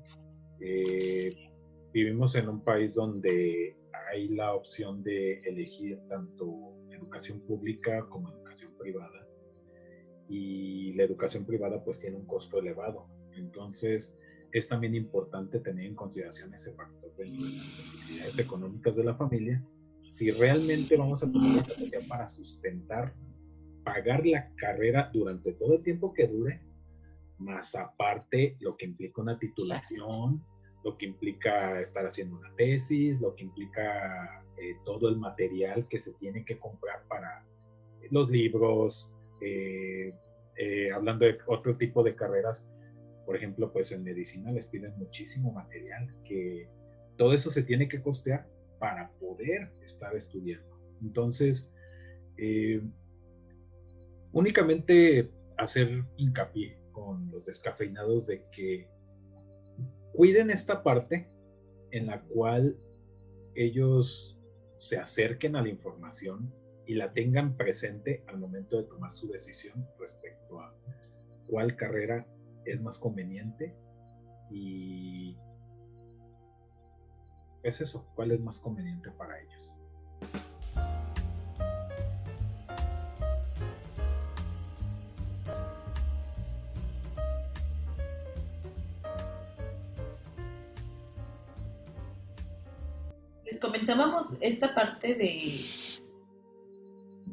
Eh, 0.60 1.50
vivimos 1.92 2.34
en 2.34 2.48
un 2.48 2.60
país 2.62 2.94
donde 2.94 3.76
hay 4.10 4.28
la 4.28 4.54
opción 4.54 5.02
de 5.02 5.38
elegir 5.40 5.98
tanto 6.08 6.74
educación 6.90 7.40
pública 7.40 8.06
como 8.08 8.30
educación 8.30 8.72
privada 8.78 9.29
y 10.30 10.92
la 10.92 11.02
educación 11.02 11.44
privada 11.44 11.82
pues 11.82 11.98
tiene 11.98 12.16
un 12.16 12.24
costo 12.24 12.60
elevado. 12.60 13.06
Entonces 13.34 14.16
es 14.52 14.68
también 14.68 14.94
importante 14.94 15.58
tener 15.58 15.86
en 15.86 15.96
consideración 15.96 16.54
ese 16.54 16.72
factor 16.72 17.14
de 17.16 17.26
las 17.26 17.66
posibilidades 17.66 18.38
económicas 18.38 18.96
de 18.96 19.04
la 19.04 19.14
familia. 19.16 19.62
Si 20.06 20.30
realmente 20.30 20.96
vamos 20.96 21.22
a 21.22 21.30
tener 21.30 21.56
la 21.56 21.64
capacidad 21.64 22.06
para 22.08 22.26
sustentar, 22.28 23.12
pagar 23.84 24.24
la 24.24 24.48
carrera 24.54 25.10
durante 25.12 25.52
todo 25.52 25.74
el 25.74 25.82
tiempo 25.82 26.14
que 26.14 26.28
dure, 26.28 26.60
más 27.38 27.74
aparte 27.74 28.56
lo 28.60 28.76
que 28.76 28.86
implica 28.86 29.22
una 29.22 29.38
titulación, 29.38 30.44
lo 30.84 30.96
que 30.96 31.06
implica 31.06 31.80
estar 31.80 32.06
haciendo 32.06 32.36
una 32.36 32.54
tesis, 32.54 33.20
lo 33.20 33.34
que 33.34 33.44
implica 33.44 34.44
eh, 34.58 34.76
todo 34.84 35.08
el 35.08 35.16
material 35.16 35.88
que 35.88 35.98
se 35.98 36.12
tiene 36.14 36.44
que 36.44 36.58
comprar 36.58 37.02
para 37.08 37.44
los 38.10 38.30
libros, 38.30 39.09
eh, 39.40 40.12
eh, 40.56 40.92
hablando 40.92 41.24
de 41.24 41.38
otro 41.46 41.76
tipo 41.76 42.02
de 42.02 42.14
carreras, 42.14 42.70
por 43.24 43.36
ejemplo, 43.36 43.72
pues 43.72 43.92
en 43.92 44.02
medicina 44.02 44.52
les 44.52 44.66
piden 44.66 44.96
muchísimo 44.98 45.52
material, 45.52 46.14
que 46.24 46.68
todo 47.16 47.32
eso 47.32 47.50
se 47.50 47.62
tiene 47.62 47.88
que 47.88 48.02
costear 48.02 48.46
para 48.78 49.10
poder 49.20 49.70
estar 49.84 50.14
estudiando. 50.16 50.68
Entonces, 51.02 51.72
eh, 52.36 52.82
únicamente 54.32 55.30
hacer 55.58 56.04
hincapié 56.16 56.78
con 56.92 57.30
los 57.30 57.46
descafeinados 57.46 58.26
de 58.26 58.44
que 58.50 58.88
cuiden 60.12 60.50
esta 60.50 60.82
parte 60.82 61.28
en 61.92 62.06
la 62.06 62.20
cual 62.22 62.76
ellos 63.54 64.38
se 64.78 64.96
acerquen 64.96 65.56
a 65.56 65.62
la 65.62 65.68
información 65.68 66.52
y 66.90 66.94
la 66.94 67.12
tengan 67.12 67.56
presente 67.56 68.24
al 68.26 68.38
momento 68.38 68.76
de 68.76 68.82
tomar 68.82 69.12
su 69.12 69.28
decisión 69.28 69.86
respecto 70.00 70.58
a 70.58 70.74
cuál 71.48 71.76
carrera 71.76 72.26
es 72.64 72.80
más 72.80 72.98
conveniente 72.98 73.72
y 74.50 75.36
es 77.62 77.80
eso, 77.80 78.10
cuál 78.16 78.32
es 78.32 78.40
más 78.40 78.58
conveniente 78.58 79.08
para 79.12 79.38
ellos. 79.40 79.72
Les 93.44 93.60
comentábamos 93.60 94.38
esta 94.40 94.74
parte 94.74 95.14
de 95.14 95.89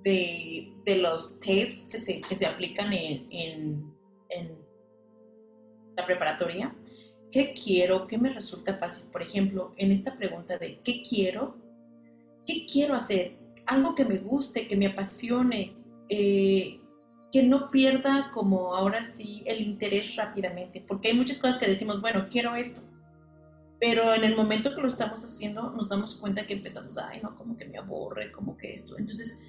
de, 0.08 0.98
los 1.02 1.40
tests 1.40 1.88
que 1.90 1.98
se, 1.98 2.22
que 2.22 2.36
se 2.36 2.46
aplican 2.46 2.94
en, 2.94 3.28
en, 4.30 4.58
la 5.96 6.06
preparatoria. 6.06 6.76
¿Qué 7.32 7.54
quiero? 7.54 8.08
¿Qué 8.08 8.18
me 8.18 8.30
resulta 8.30 8.78
fácil? 8.78 9.10
Por 9.10 9.22
ejemplo, 9.22 9.74
en 9.78 9.92
esta 9.92 10.16
pregunta 10.16 10.58
de 10.58 10.80
¿qué 10.84 11.02
quiero? 11.02 11.58
¿Qué 12.46 12.66
quiero 12.72 12.94
hacer? 12.94 13.38
Algo 13.66 13.96
que 13.96 14.06
me 14.06 14.20
guste, 14.20 14.68
que 14.68 14.78
me 14.78 14.86
apasione, 14.86 15.76
eh, 16.08 16.80
que 17.32 17.44
no 17.44 17.70
pierda 17.70 18.32
como 18.32 18.76
ahora 18.76 19.02
sí 19.04 19.44
el 19.46 19.62
interés 19.62 20.16
rápidamente, 20.16 20.80
porque 20.88 21.10
hay 21.10 21.16
muchas 21.16 21.40
cosas 21.40 21.58
que 21.58 21.68
decimos, 21.68 22.00
bueno, 22.00 22.28
quiero 22.30 22.56
esto, 22.56 22.82
pero 23.80 24.14
en 24.14 24.24
el 24.24 24.36
momento 24.36 24.74
que 24.74 24.82
lo 24.82 24.88
estamos 24.88 25.26
haciendo 25.26 25.72
nos 25.72 25.90
damos 25.90 26.16
cuenta 26.16 26.46
que 26.46 26.54
empezamos, 26.54 26.98
ay, 26.98 27.20
no, 27.22 27.36
como 27.36 27.58
que 27.58 27.66
me 27.66 27.78
aburre, 27.78 28.32
como 28.32 28.56
que 28.56 28.74
esto. 28.74 28.98
Entonces, 28.98 29.44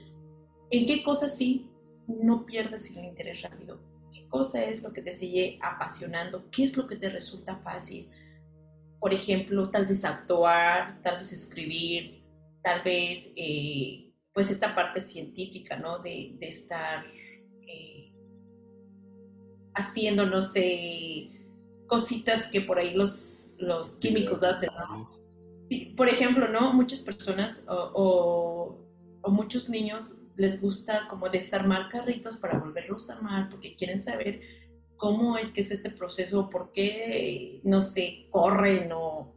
¿en 0.71 0.87
qué 0.87 1.03
cosas 1.03 1.37
sí 1.37 1.71
no 2.07 2.47
pierdes 2.47 2.97
el 2.97 3.05
interés 3.05 3.43
rápido? 3.43 3.81
¿Qué 4.13 4.27
cosa 4.29 4.65
es 4.65 4.83
lo 4.83 4.93
que 4.93 5.03
te 5.03 5.13
sigue 5.13 5.59
apasionando? 5.63 6.51
¿Qué 6.51 6.65
es 6.65 6.77
lo 6.77 6.87
que 6.87 6.97
te 6.97 7.11
resulta 7.11 7.57
fácil? 7.59 8.09
Por 8.99 9.13
ejemplo, 9.13 9.71
tal 9.71 9.87
vez 9.87 10.05
actuar, 10.05 11.01
tal 11.03 11.19
vez 11.19 11.33
escribir, 11.33 12.25
tal 12.63 12.83
vez 12.83 13.33
eh, 13.37 14.13
pues 14.33 14.51
esta 14.51 14.75
parte 14.75 15.01
científica, 15.01 15.77
¿no? 15.77 15.99
De, 16.01 16.37
estar 16.41 17.05
eh, 17.67 18.13
haciendo, 19.75 20.27
no 20.27 20.41
sé, 20.41 21.31
cositas 21.87 22.47
que 22.47 22.61
por 22.63 22.79
ahí 22.79 22.95
los, 22.95 23.55
los 23.59 23.93
químicos 23.99 24.43
hacen, 24.43 24.71
¿no? 24.77 25.19
por 25.97 26.09
ejemplo, 26.09 26.49
¿no? 26.49 26.73
Muchas 26.73 27.01
personas 27.01 27.67
o, 27.69 27.91
o 27.95 28.88
muchos 29.31 29.69
niños 29.69 30.23
les 30.37 30.61
gusta 30.61 31.07
como 31.09 31.29
desarmar 31.29 31.89
carritos 31.89 32.37
para 32.37 32.59
volverlos 32.59 33.11
a 33.11 33.15
armar 33.15 33.49
porque 33.49 33.75
quieren 33.75 34.01
saber 34.01 34.41
cómo 34.97 35.39
es 35.39 35.51
que 35.51 35.63
es 35.63 35.71
este 35.71 35.91
proceso, 35.91 36.51
por 36.51 36.73
qué, 36.73 37.61
no 37.65 37.81
sé, 37.81 38.29
corren 38.31 38.91
o... 38.93 39.35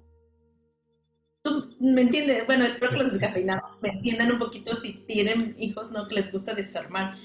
¿Tú 1.44 1.76
me 1.80 2.02
entiendes? 2.02 2.46
Bueno, 2.46 2.66
espero 2.66 2.92
que 2.92 2.98
los 2.98 3.14
descafeinados 3.14 3.82
me 3.82 3.90
entiendan 3.90 4.32
un 4.32 4.40
poquito 4.40 4.76
si 4.76 5.06
tienen 5.06 5.56
hijos, 5.58 5.92
¿no? 5.92 6.08
Que 6.08 6.16
les 6.16 6.32
gusta 6.32 6.54
desarmar. 6.54 7.16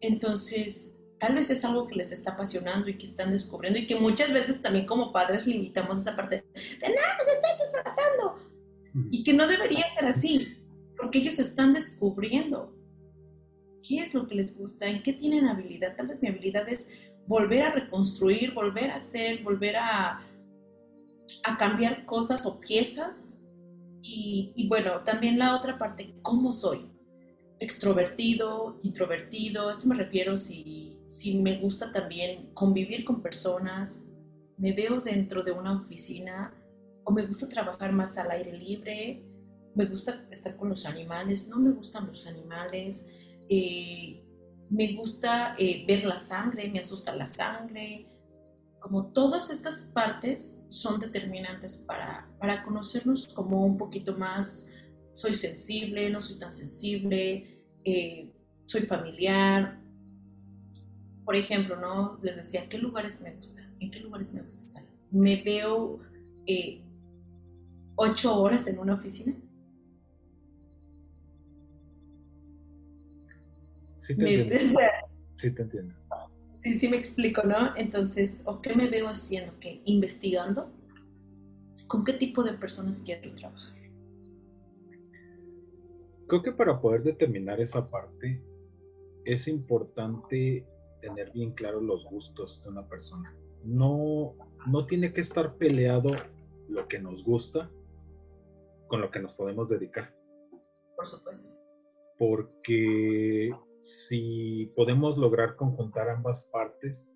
Entonces, 0.00 0.94
tal 1.18 1.34
vez 1.34 1.50
es 1.50 1.64
algo 1.64 1.86
que 1.86 1.94
les 1.94 2.12
está 2.12 2.32
apasionando 2.32 2.88
y 2.88 2.96
que 2.96 3.06
están 3.06 3.30
descubriendo 3.30 3.78
y 3.78 3.86
que 3.86 3.96
muchas 3.96 4.32
veces 4.32 4.62
también 4.62 4.86
como 4.86 5.12
padres 5.12 5.46
limitamos 5.46 5.98
esa 5.98 6.16
parte 6.16 6.36
de, 6.36 6.88
no, 6.88 6.94
pues 7.18 7.28
estáis 7.32 7.58
desmatando. 7.58 8.38
Y 9.10 9.24
que 9.24 9.34
no 9.34 9.46
debería 9.46 9.86
ser 9.88 10.06
así, 10.06 10.56
porque 10.96 11.18
ellos 11.18 11.38
están 11.38 11.72
descubriendo 11.72 12.74
qué 13.86 13.98
es 13.98 14.14
lo 14.14 14.26
que 14.26 14.34
les 14.34 14.58
gusta, 14.58 14.88
en 14.88 15.02
qué 15.02 15.12
tienen 15.12 15.46
habilidad. 15.46 15.96
Tal 15.96 16.08
vez 16.08 16.22
mi 16.22 16.28
habilidad 16.28 16.68
es 16.68 16.92
volver 17.26 17.62
a 17.62 17.72
reconstruir, 17.72 18.52
volver 18.52 18.90
a 18.90 18.96
hacer, 18.96 19.42
volver 19.42 19.76
a, 19.76 20.20
a 21.44 21.58
cambiar 21.58 22.04
cosas 22.06 22.46
o 22.46 22.60
piezas. 22.60 23.40
Y, 24.08 24.68
bueno, 24.68 25.02
también 25.02 25.36
la 25.36 25.56
otra 25.56 25.78
parte, 25.78 26.14
¿cómo 26.22 26.52
soy? 26.52 26.92
Extrovertido, 27.58 28.78
introvertido, 28.84 29.68
esto 29.68 29.88
me 29.88 29.96
refiero 29.96 30.38
si, 30.38 31.00
si 31.06 31.38
me 31.38 31.56
gusta 31.56 31.90
también 31.90 32.52
convivir 32.54 33.04
con 33.04 33.20
personas, 33.20 34.12
me 34.58 34.72
veo 34.72 35.00
dentro 35.00 35.42
de 35.42 35.50
una 35.50 35.80
oficina 35.80 36.54
o 37.02 37.10
me 37.10 37.26
gusta 37.26 37.48
trabajar 37.48 37.92
más 37.92 38.16
al 38.16 38.30
aire 38.30 38.56
libre, 38.56 39.24
me 39.76 39.84
gusta 39.84 40.26
estar 40.30 40.56
con 40.56 40.70
los 40.70 40.86
animales, 40.86 41.48
no 41.48 41.58
me 41.58 41.70
gustan 41.70 42.06
los 42.06 42.26
animales, 42.26 43.08
eh, 43.48 44.24
me 44.70 44.94
gusta 44.94 45.54
eh, 45.58 45.84
ver 45.86 46.04
la 46.04 46.16
sangre, 46.16 46.70
me 46.70 46.80
asusta 46.80 47.14
la 47.14 47.26
sangre. 47.26 48.08
Como 48.80 49.12
todas 49.12 49.50
estas 49.50 49.92
partes 49.94 50.64
son 50.70 50.98
determinantes 50.98 51.76
para, 51.76 52.26
para 52.40 52.64
conocernos 52.64 53.28
como 53.28 53.66
un 53.66 53.76
poquito 53.76 54.16
más, 54.16 54.72
soy 55.12 55.34
sensible, 55.34 56.08
no 56.08 56.22
soy 56.22 56.38
tan 56.38 56.54
sensible, 56.54 57.66
eh, 57.84 58.32
soy 58.64 58.82
familiar. 58.82 59.78
Por 61.26 61.36
ejemplo, 61.36 61.76
¿no? 61.76 62.18
Les 62.22 62.36
decía, 62.36 62.66
¿qué 62.68 62.78
lugares 62.78 63.20
me 63.20 63.34
gusta? 63.34 63.60
¿En 63.78 63.90
qué 63.90 64.00
lugares 64.00 64.32
me 64.32 64.40
gusta 64.40 64.60
estar? 64.80 64.84
Me 65.10 65.42
veo 65.42 66.00
ocho 67.96 68.40
horas 68.40 68.68
en 68.68 68.78
una 68.78 68.94
oficina 68.94 69.34
Sí 74.06 74.16
te, 74.16 74.22
entiendo. 74.22 74.80
sí 75.36 75.50
te 75.50 75.62
entiendo. 75.62 75.94
Sí, 76.54 76.72
sí 76.74 76.88
me 76.88 76.96
explico, 76.96 77.42
¿no? 77.42 77.74
Entonces, 77.76 78.44
¿o 78.46 78.62
qué 78.62 78.72
me 78.76 78.86
veo 78.86 79.08
haciendo? 79.08 79.52
¿Qué? 79.58 79.82
¿Investigando? 79.84 80.70
¿Con 81.88 82.04
qué 82.04 82.12
tipo 82.12 82.44
de 82.44 82.52
personas 82.52 83.02
quiero 83.04 83.34
trabajar? 83.34 83.76
Creo 86.28 86.42
que 86.42 86.52
para 86.52 86.80
poder 86.80 87.02
determinar 87.02 87.60
esa 87.60 87.84
parte 87.84 88.40
es 89.24 89.48
importante 89.48 90.64
tener 91.00 91.32
bien 91.32 91.50
claros 91.50 91.82
los 91.82 92.04
gustos 92.04 92.62
de 92.62 92.70
una 92.70 92.88
persona. 92.88 93.34
No, 93.64 94.36
no 94.68 94.86
tiene 94.86 95.12
que 95.12 95.20
estar 95.20 95.56
peleado 95.56 96.10
lo 96.68 96.86
que 96.86 97.00
nos 97.00 97.24
gusta 97.24 97.68
con 98.86 99.00
lo 99.00 99.10
que 99.10 99.18
nos 99.18 99.34
podemos 99.34 99.68
dedicar. 99.68 100.14
Por 100.94 101.08
supuesto. 101.08 101.52
Porque 102.18 103.52
si 103.86 104.72
podemos 104.74 105.16
lograr 105.16 105.54
conjuntar 105.54 106.10
ambas 106.10 106.42
partes, 106.52 107.14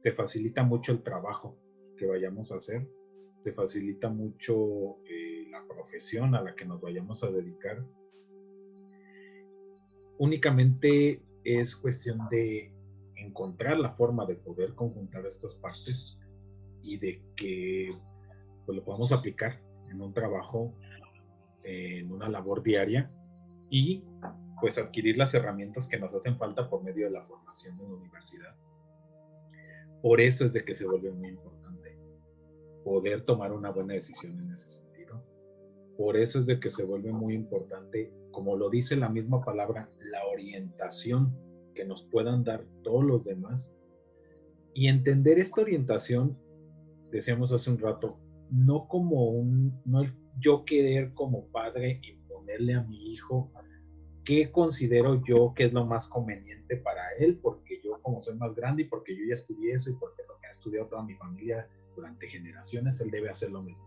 se 0.00 0.10
facilita 0.10 0.64
mucho 0.64 0.90
el 0.90 1.04
trabajo 1.04 1.56
que 1.96 2.04
vayamos 2.04 2.50
a 2.50 2.56
hacer, 2.56 2.90
se 3.38 3.52
facilita 3.52 4.08
mucho 4.08 4.96
eh, 5.04 5.46
la 5.50 5.64
profesión 5.68 6.34
a 6.34 6.42
la 6.42 6.56
que 6.56 6.64
nos 6.64 6.80
vayamos 6.80 7.22
a 7.22 7.30
dedicar. 7.30 7.86
Únicamente 10.18 11.22
es 11.44 11.76
cuestión 11.76 12.18
de 12.28 12.74
encontrar 13.14 13.78
la 13.78 13.92
forma 13.92 14.26
de 14.26 14.34
poder 14.34 14.74
conjuntar 14.74 15.26
estas 15.26 15.54
partes 15.54 16.18
y 16.82 16.96
de 16.96 17.22
que 17.36 17.90
pues, 18.66 18.76
lo 18.76 18.84
podamos 18.84 19.12
aplicar 19.12 19.62
en 19.88 20.00
un 20.02 20.12
trabajo, 20.12 20.74
en 21.62 22.10
una 22.10 22.28
labor 22.28 22.64
diaria 22.64 23.08
y 23.70 24.02
pues 24.60 24.78
adquirir 24.78 25.16
las 25.16 25.34
herramientas 25.34 25.88
que 25.88 25.98
nos 25.98 26.14
hacen 26.14 26.36
falta 26.36 26.68
por 26.68 26.82
medio 26.82 27.06
de 27.06 27.12
la 27.12 27.24
formación 27.24 27.76
de 27.76 27.84
una 27.84 27.96
universidad. 27.96 28.54
Por 30.02 30.20
eso 30.20 30.44
es 30.44 30.52
de 30.52 30.64
que 30.64 30.74
se 30.74 30.86
vuelve 30.86 31.10
muy 31.10 31.28
importante 31.28 31.98
poder 32.84 33.24
tomar 33.24 33.52
una 33.52 33.70
buena 33.70 33.94
decisión 33.94 34.38
en 34.40 34.50
ese 34.52 34.70
sentido. 34.70 35.22
Por 35.96 36.16
eso 36.16 36.40
es 36.40 36.46
de 36.46 36.58
que 36.58 36.70
se 36.70 36.84
vuelve 36.84 37.12
muy 37.12 37.34
importante, 37.34 38.12
como 38.30 38.56
lo 38.56 38.70
dice 38.70 38.96
la 38.96 39.08
misma 39.08 39.44
palabra, 39.44 39.88
la 40.10 40.26
orientación 40.26 41.36
que 41.74 41.84
nos 41.84 42.04
puedan 42.04 42.42
dar 42.42 42.64
todos 42.82 43.04
los 43.04 43.24
demás. 43.24 43.74
Y 44.72 44.88
entender 44.88 45.38
esta 45.38 45.60
orientación, 45.60 46.38
decíamos 47.10 47.52
hace 47.52 47.70
un 47.70 47.78
rato, 47.78 48.18
no 48.50 48.88
como 48.88 49.30
un, 49.30 49.80
no 49.84 50.02
yo 50.38 50.64
querer 50.64 51.12
como 51.12 51.46
padre 51.48 52.00
imponerle 52.02 52.74
a 52.74 52.82
mi 52.82 53.12
hijo 53.12 53.52
qué 54.30 54.52
considero 54.52 55.24
yo 55.24 55.54
que 55.56 55.64
es 55.64 55.72
lo 55.72 55.84
más 55.84 56.06
conveniente 56.06 56.76
para 56.76 57.02
él, 57.18 57.40
porque 57.42 57.80
yo 57.82 58.00
como 58.00 58.20
soy 58.20 58.36
más 58.36 58.54
grande 58.54 58.82
y 58.82 58.84
porque 58.84 59.16
yo 59.16 59.24
ya 59.26 59.34
estudié 59.34 59.72
eso 59.72 59.90
y 59.90 59.94
porque 59.94 60.22
lo 60.28 60.38
que 60.38 60.46
ha 60.46 60.52
estudiado 60.52 60.86
toda 60.86 61.02
mi 61.02 61.16
familia 61.16 61.68
durante 61.96 62.28
generaciones, 62.28 63.00
él 63.00 63.10
debe 63.10 63.28
hacer 63.28 63.50
lo 63.50 63.60
mismo. 63.60 63.82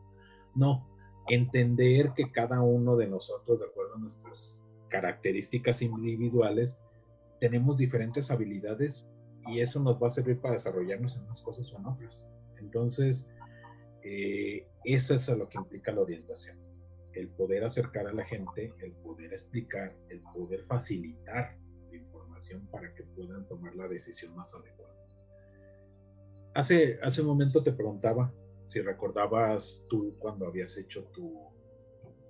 No, 0.53 0.85
entender 1.29 2.11
que 2.13 2.29
cada 2.29 2.61
uno 2.61 2.97
de 2.97 3.07
nosotros, 3.07 3.61
de 3.61 3.67
acuerdo 3.67 3.95
a 3.95 3.99
nuestras 3.99 4.61
características 4.89 5.81
individuales, 5.81 6.77
tenemos 7.39 7.77
diferentes 7.77 8.29
habilidades 8.29 9.09
y 9.47 9.61
eso 9.61 9.79
nos 9.79 9.95
va 10.03 10.07
a 10.07 10.09
servir 10.09 10.41
para 10.41 10.55
desarrollarnos 10.55 11.15
en 11.15 11.23
unas 11.23 11.41
cosas 11.41 11.71
o 11.71 11.77
en 11.77 11.85
otras. 11.85 12.27
Entonces, 12.59 13.29
eh, 14.01 14.67
eso 14.83 15.15
es 15.15 15.29
a 15.29 15.37
lo 15.37 15.47
que 15.47 15.57
implica 15.57 15.93
la 15.93 16.01
orientación 16.01 16.72
el 17.13 17.29
poder 17.29 17.63
acercar 17.63 18.07
a 18.07 18.13
la 18.13 18.25
gente, 18.25 18.73
el 18.81 18.93
poder 18.93 19.31
explicar, 19.33 19.95
el 20.09 20.21
poder 20.33 20.63
facilitar 20.65 21.57
la 21.91 21.97
información 21.97 22.65
para 22.67 22.93
que 22.93 23.03
puedan 23.03 23.47
tomar 23.47 23.75
la 23.75 23.87
decisión 23.87 24.35
más 24.35 24.53
adecuada. 24.53 24.93
Hace, 26.55 26.99
hace 27.01 27.21
un 27.21 27.27
momento 27.27 27.63
te 27.63 27.71
preguntaba 27.71 28.31
si 28.67 28.81
recordabas 28.81 29.85
tú 29.89 30.15
cuando 30.19 30.47
habías 30.47 30.77
hecho 30.77 31.03
tu, 31.05 31.53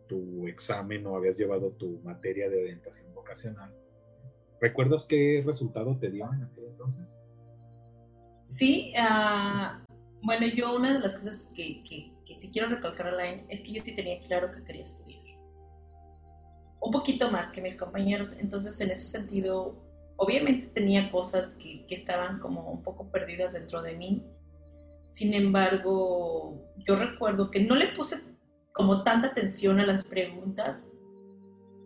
tu 0.07 0.47
examen 0.47 1.05
o 1.07 1.15
habías 1.15 1.37
llevado 1.37 1.71
tu 1.71 1.99
materia 2.03 2.49
de 2.49 2.61
orientación 2.61 3.13
vocacional. 3.13 3.73
¿Recuerdas 4.61 5.05
qué 5.05 5.43
resultado 5.45 5.97
te 5.99 6.09
dio 6.09 6.31
en 6.33 6.43
aquel 6.43 6.65
entonces? 6.65 7.17
Sí, 8.43 8.93
uh, 8.97 9.83
bueno, 10.21 10.47
yo 10.47 10.75
una 10.75 10.93
de 10.93 10.99
las 10.99 11.15
cosas 11.15 11.51
que, 11.53 11.83
que, 11.83 12.12
que 12.23 12.35
sí 12.35 12.51
quiero 12.51 12.69
recalcar, 12.69 13.07
Alain, 13.07 13.45
es 13.49 13.61
que 13.61 13.71
yo 13.71 13.83
sí 13.83 13.93
tenía 13.95 14.21
claro 14.21 14.51
que 14.51 14.63
quería 14.63 14.83
estudiar. 14.83 15.21
un 16.85 16.91
poquito 16.91 17.31
más 17.31 17.49
que 17.49 17.61
mis 17.61 17.77
compañeros. 17.77 18.33
Entonces, 18.39 18.79
en 18.81 18.91
ese 18.91 19.05
sentido, 19.05 19.81
obviamente 20.17 20.67
tenía 20.67 21.09
cosas 21.09 21.53
que, 21.57 21.85
que 21.85 21.95
estaban 21.95 22.39
como 22.39 22.69
un 22.69 22.83
poco 22.83 23.09
perdidas 23.09 23.53
dentro 23.53 23.81
de 23.81 23.95
mí. 23.95 24.23
Sin 25.07 25.33
embargo, 25.33 26.61
yo 26.77 26.97
recuerdo 26.97 27.49
que 27.51 27.61
no 27.61 27.75
le 27.75 27.87
puse 27.89 28.17
como 28.73 29.03
tanta 29.03 29.27
atención 29.29 29.79
a 29.79 29.85
las 29.85 30.03
preguntas, 30.03 30.89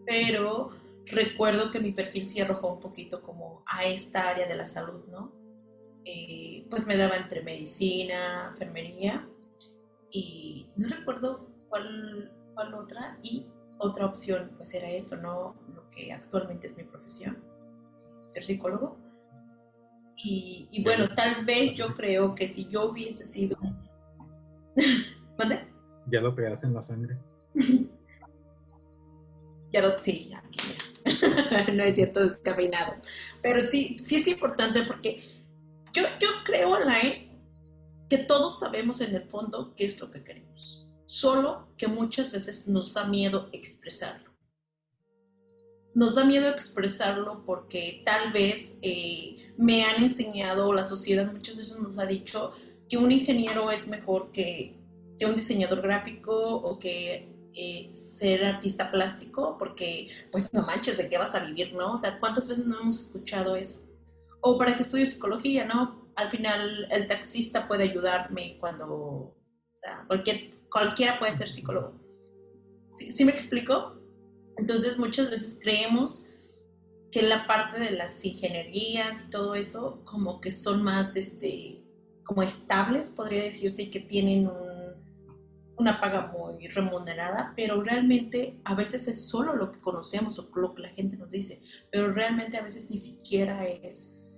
pero 0.08 0.71
recuerdo 1.06 1.69
que 1.69 1.80
mi 1.80 1.91
perfil 1.91 2.28
sí 2.28 2.41
arrojó 2.41 2.73
un 2.73 2.80
poquito 2.80 3.21
como 3.21 3.63
a 3.67 3.86
esta 3.86 4.30
área 4.30 4.47
de 4.47 4.56
la 4.56 4.65
salud, 4.65 5.06
¿no? 5.12 5.32
Eh, 6.06 6.65
pues 6.71 6.88
me 6.88 6.97
daba 6.97 7.17
entre 7.17 7.43
medicina, 7.43 8.50
enfermería 8.52 9.30
y 10.11 10.69
no 10.75 10.87
recuerdo 10.87 11.49
cuál, 11.69 12.31
cuál 12.53 12.73
otra 12.73 13.19
y 13.23 13.45
otra 13.77 14.05
opción 14.05 14.51
pues 14.57 14.73
era 14.73 14.89
esto, 14.89 15.17
¿no? 15.17 15.55
Lo 15.73 15.89
que 15.89 16.11
actualmente 16.11 16.67
es 16.67 16.77
mi 16.77 16.83
profesión, 16.83 17.43
ser 18.23 18.43
psicólogo. 18.43 18.97
Y, 20.15 20.67
y 20.71 20.83
bueno, 20.83 21.13
tal 21.13 21.45
vez 21.45 21.75
yo 21.75 21.93
creo 21.93 22.33
que 22.33 22.47
si 22.47 22.67
yo 22.67 22.89
hubiese 22.89 23.23
sido... 23.23 23.57
¿Mande? 25.37 25.67
Ya 26.07 26.21
lo 26.21 26.33
creas 26.33 26.63
en 26.63 26.73
la 26.73 26.81
sangre. 26.81 27.17
ya 29.71 29.81
lo, 29.81 29.95
sí, 29.97 30.31
aquí 30.33 30.59
no 31.73 31.83
es 31.83 31.95
cierto, 31.95 32.21
descafeinado. 32.21 32.93
Pero 33.41 33.61
sí, 33.61 33.97
sí 33.99 34.15
es 34.15 34.27
importante 34.27 34.83
porque 34.83 35.21
yo, 35.93 36.03
yo 36.19 36.27
creo, 36.43 36.75
Alain, 36.75 37.26
que 38.09 38.17
todos 38.17 38.59
sabemos 38.59 39.01
en 39.01 39.15
el 39.15 39.27
fondo 39.27 39.73
qué 39.75 39.85
es 39.85 39.99
lo 39.99 40.11
que 40.11 40.23
queremos. 40.23 40.85
Solo 41.05 41.69
que 41.77 41.87
muchas 41.87 42.31
veces 42.31 42.67
nos 42.67 42.93
da 42.93 43.05
miedo 43.05 43.49
expresarlo. 43.51 44.31
Nos 45.93 46.15
da 46.15 46.25
miedo 46.25 46.49
expresarlo 46.49 47.43
porque 47.45 48.03
tal 48.05 48.31
vez 48.31 48.77
eh, 48.81 49.53
me 49.57 49.83
han 49.83 50.03
enseñado, 50.03 50.71
la 50.73 50.83
sociedad 50.83 51.31
muchas 51.31 51.57
veces 51.57 51.79
nos 51.79 51.97
ha 51.97 52.05
dicho 52.05 52.51
que 52.87 52.97
un 52.97 53.11
ingeniero 53.11 53.71
es 53.71 53.87
mejor 53.87 54.31
que, 54.31 54.79
que 55.17 55.25
un 55.25 55.35
diseñador 55.35 55.81
gráfico 55.81 56.33
o 56.55 56.77
que 56.77 57.35
eh, 57.53 57.89
ser 57.91 58.45
artista 58.45 58.91
plástico, 58.91 59.57
porque 59.57 60.09
pues 60.31 60.53
no 60.53 60.61
manches, 60.61 60.97
¿de 60.97 61.09
qué 61.09 61.17
vas 61.17 61.33
a 61.33 61.39
vivir, 61.39 61.73
no? 61.73 61.93
O 61.93 61.97
sea, 61.97 62.19
¿cuántas 62.19 62.47
veces 62.47 62.67
no 62.67 62.79
hemos 62.79 62.99
escuchado 62.99 63.55
eso? 63.55 63.87
O 64.41 64.57
para 64.59 64.75
que 64.75 64.83
estudie 64.83 65.07
psicología, 65.07 65.65
¿no? 65.65 66.06
Al 66.17 66.30
final 66.30 66.88
el 66.91 67.08
taxista 67.08 67.67
puede 67.67 67.86
ayudarme 67.86 68.58
cuando, 68.60 68.88
o 68.88 69.38
sea, 69.75 70.03
cualquier, 70.08 70.49
cualquiera 70.69 71.17
puede 71.17 71.34
ser 71.34 71.49
psicólogo. 71.49 71.93
¿Sí, 72.91 73.12
¿Sí 73.12 73.23
me 73.23 73.32
explico? 73.32 74.01
Entonces 74.58 74.99
muchas 74.99 75.30
veces 75.30 75.60
creemos 75.62 76.27
que 77.12 77.21
la 77.21 77.47
parte 77.47 77.80
de 77.80 77.91
las 77.91 78.23
ingenierías 78.25 79.25
y 79.25 79.30
todo 79.30 79.56
eso 79.56 80.01
como 80.03 80.41
que 80.41 80.51
son 80.51 80.84
más, 80.84 81.15
este, 81.15 81.82
como 82.25 82.43
estables, 82.43 83.10
podría 83.12 83.43
decirse, 83.43 83.89
que 83.89 84.01
tienen 84.01 84.47
un 84.47 84.77
una 85.77 86.01
paga 86.01 86.27
muy 86.27 86.67
remunerada, 86.67 87.53
pero 87.56 87.82
realmente 87.82 88.60
a 88.63 88.73
veces 88.73 89.08
es 89.08 89.30
solo 89.30 89.56
lo 89.56 89.71
que 89.71 89.80
conocemos 89.80 90.39
o 90.39 90.60
lo 90.60 90.73
que 90.73 90.82
la 90.82 90.89
gente 90.89 91.17
nos 91.17 91.32
dice, 91.32 91.62
pero 91.91 92.12
realmente 92.12 92.58
a 92.58 92.63
veces 92.63 92.89
ni 92.89 92.97
siquiera 92.97 93.65
es 93.65 94.37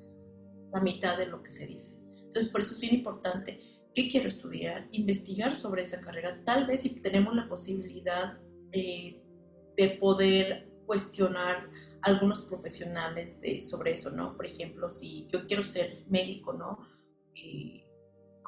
la 0.73 0.81
mitad 0.81 1.17
de 1.17 1.27
lo 1.27 1.41
que 1.41 1.51
se 1.51 1.67
dice. 1.67 1.99
Entonces, 2.15 2.49
por 2.49 2.61
eso 2.61 2.73
es 2.73 2.79
bien 2.79 2.95
importante 2.95 3.59
qué 3.93 4.09
quiero 4.09 4.27
estudiar, 4.27 4.87
investigar 4.91 5.55
sobre 5.55 5.81
esa 5.81 5.99
carrera, 5.99 6.43
tal 6.43 6.67
vez 6.67 6.81
si 6.81 7.01
tenemos 7.01 7.35
la 7.35 7.47
posibilidad 7.47 8.37
de, 8.69 9.23
poder 9.99 10.69
cuestionar 10.85 11.69
algunos 12.01 12.41
profesionales 12.41 13.39
de, 13.39 13.61
sobre 13.61 13.93
eso, 13.93 14.11
¿no? 14.11 14.35
Por 14.35 14.45
ejemplo, 14.45 14.89
si 14.89 15.25
yo 15.31 15.47
quiero 15.47 15.63
ser 15.63 16.03
médico, 16.09 16.51
¿no? 16.51 16.79
Y 17.33 17.85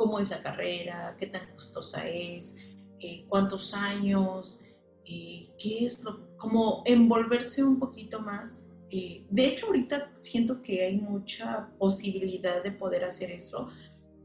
¿Cómo 0.01 0.19
es 0.19 0.31
la 0.31 0.41
carrera? 0.41 1.15
¿Qué 1.15 1.27
tan 1.27 1.47
costosa 1.51 2.07
es? 2.07 2.57
Eh, 2.99 3.25
cuántos 3.27 3.75
años, 3.75 4.63
eh, 5.05 5.47
qué 5.60 5.86
es 5.86 6.03
lo, 6.03 6.36
como 6.38 6.81
envolverse 6.86 7.63
un 7.63 7.77
poquito 7.77 8.19
más. 8.19 8.70
Eh, 8.93 9.25
de 9.30 9.45
hecho, 9.45 9.67
ahorita 9.67 10.12
siento 10.19 10.62
que 10.62 10.84
hay 10.84 10.97
mucha 10.97 11.69
posibilidad 11.80 12.62
de 12.62 12.73
poder 12.73 13.06
hacer 13.06 13.32
eso, 13.32 13.69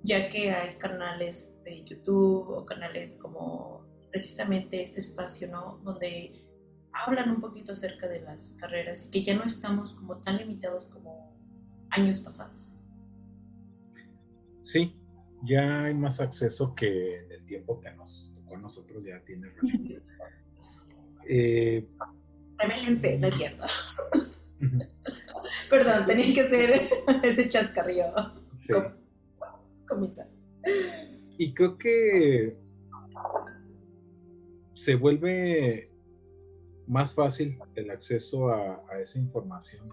ya 0.03 0.29
que 0.29 0.51
hay 0.51 0.75
canales 0.75 1.59
de 1.65 1.85
YouTube 1.85 2.49
o 2.51 2.67
canales 2.67 3.15
como 3.15 3.87
precisamente 4.11 4.81
este 4.81 4.99
espacio, 4.99 5.49
¿no? 5.49 5.79
Donde 5.85 6.45
hablan 6.93 7.31
un 7.31 7.41
poquito 7.41 7.73
acerca 7.73 8.09
de 8.09 8.23
las 8.23 8.59
carreras 8.61 9.07
y 9.07 9.11
que 9.11 9.23
ya 9.23 9.37
no 9.37 9.45
estamos 9.45 9.93
como 9.93 10.17
tan 10.19 10.39
limitados 10.39 10.87
como 10.87 11.33
años 11.91 12.21
pasados. 12.21 12.81
Sí, 14.65 14.97
ya 15.45 15.85
hay 15.85 15.95
más 15.95 16.19
acceso 16.19 16.75
que 16.75 17.21
en 17.21 17.31
el 17.31 17.47
tiempo 17.47 17.81
que 17.81 17.93
nos 17.93 18.33
con 18.49 18.63
nosotros 18.63 19.05
ya 19.05 19.21
tiene 19.25 19.49
eh, 21.29 21.87
no 22.59 23.27
es 23.29 23.35
cierto. 23.35 23.65
Perdón, 25.71 26.07
tenía 26.07 26.33
que 26.33 26.45
ser 26.45 26.91
ese 27.23 27.49
chascarrillo. 27.49 28.13
Comita. 29.87 30.29
Y 31.39 31.55
creo 31.55 31.79
que 31.79 32.57
se 34.75 34.95
vuelve 34.95 35.91
más 36.87 37.15
fácil 37.15 37.59
el 37.75 37.91
acceso 37.91 38.49
a, 38.51 38.83
esa 39.01 39.19
información, 39.19 39.89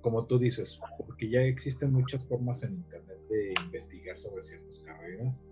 como 0.00 0.26
tú 0.26 0.38
dices, 0.38 0.80
porque 0.98 1.28
ya 1.28 1.42
existen 1.42 1.92
muchas 1.92 2.24
formas 2.24 2.62
en 2.62 2.74
Internet 2.74 3.18
de 3.28 3.54
investigar 3.64 4.18
sobre 4.18 4.42
ciertas 4.42 4.80
carreras 4.80 5.44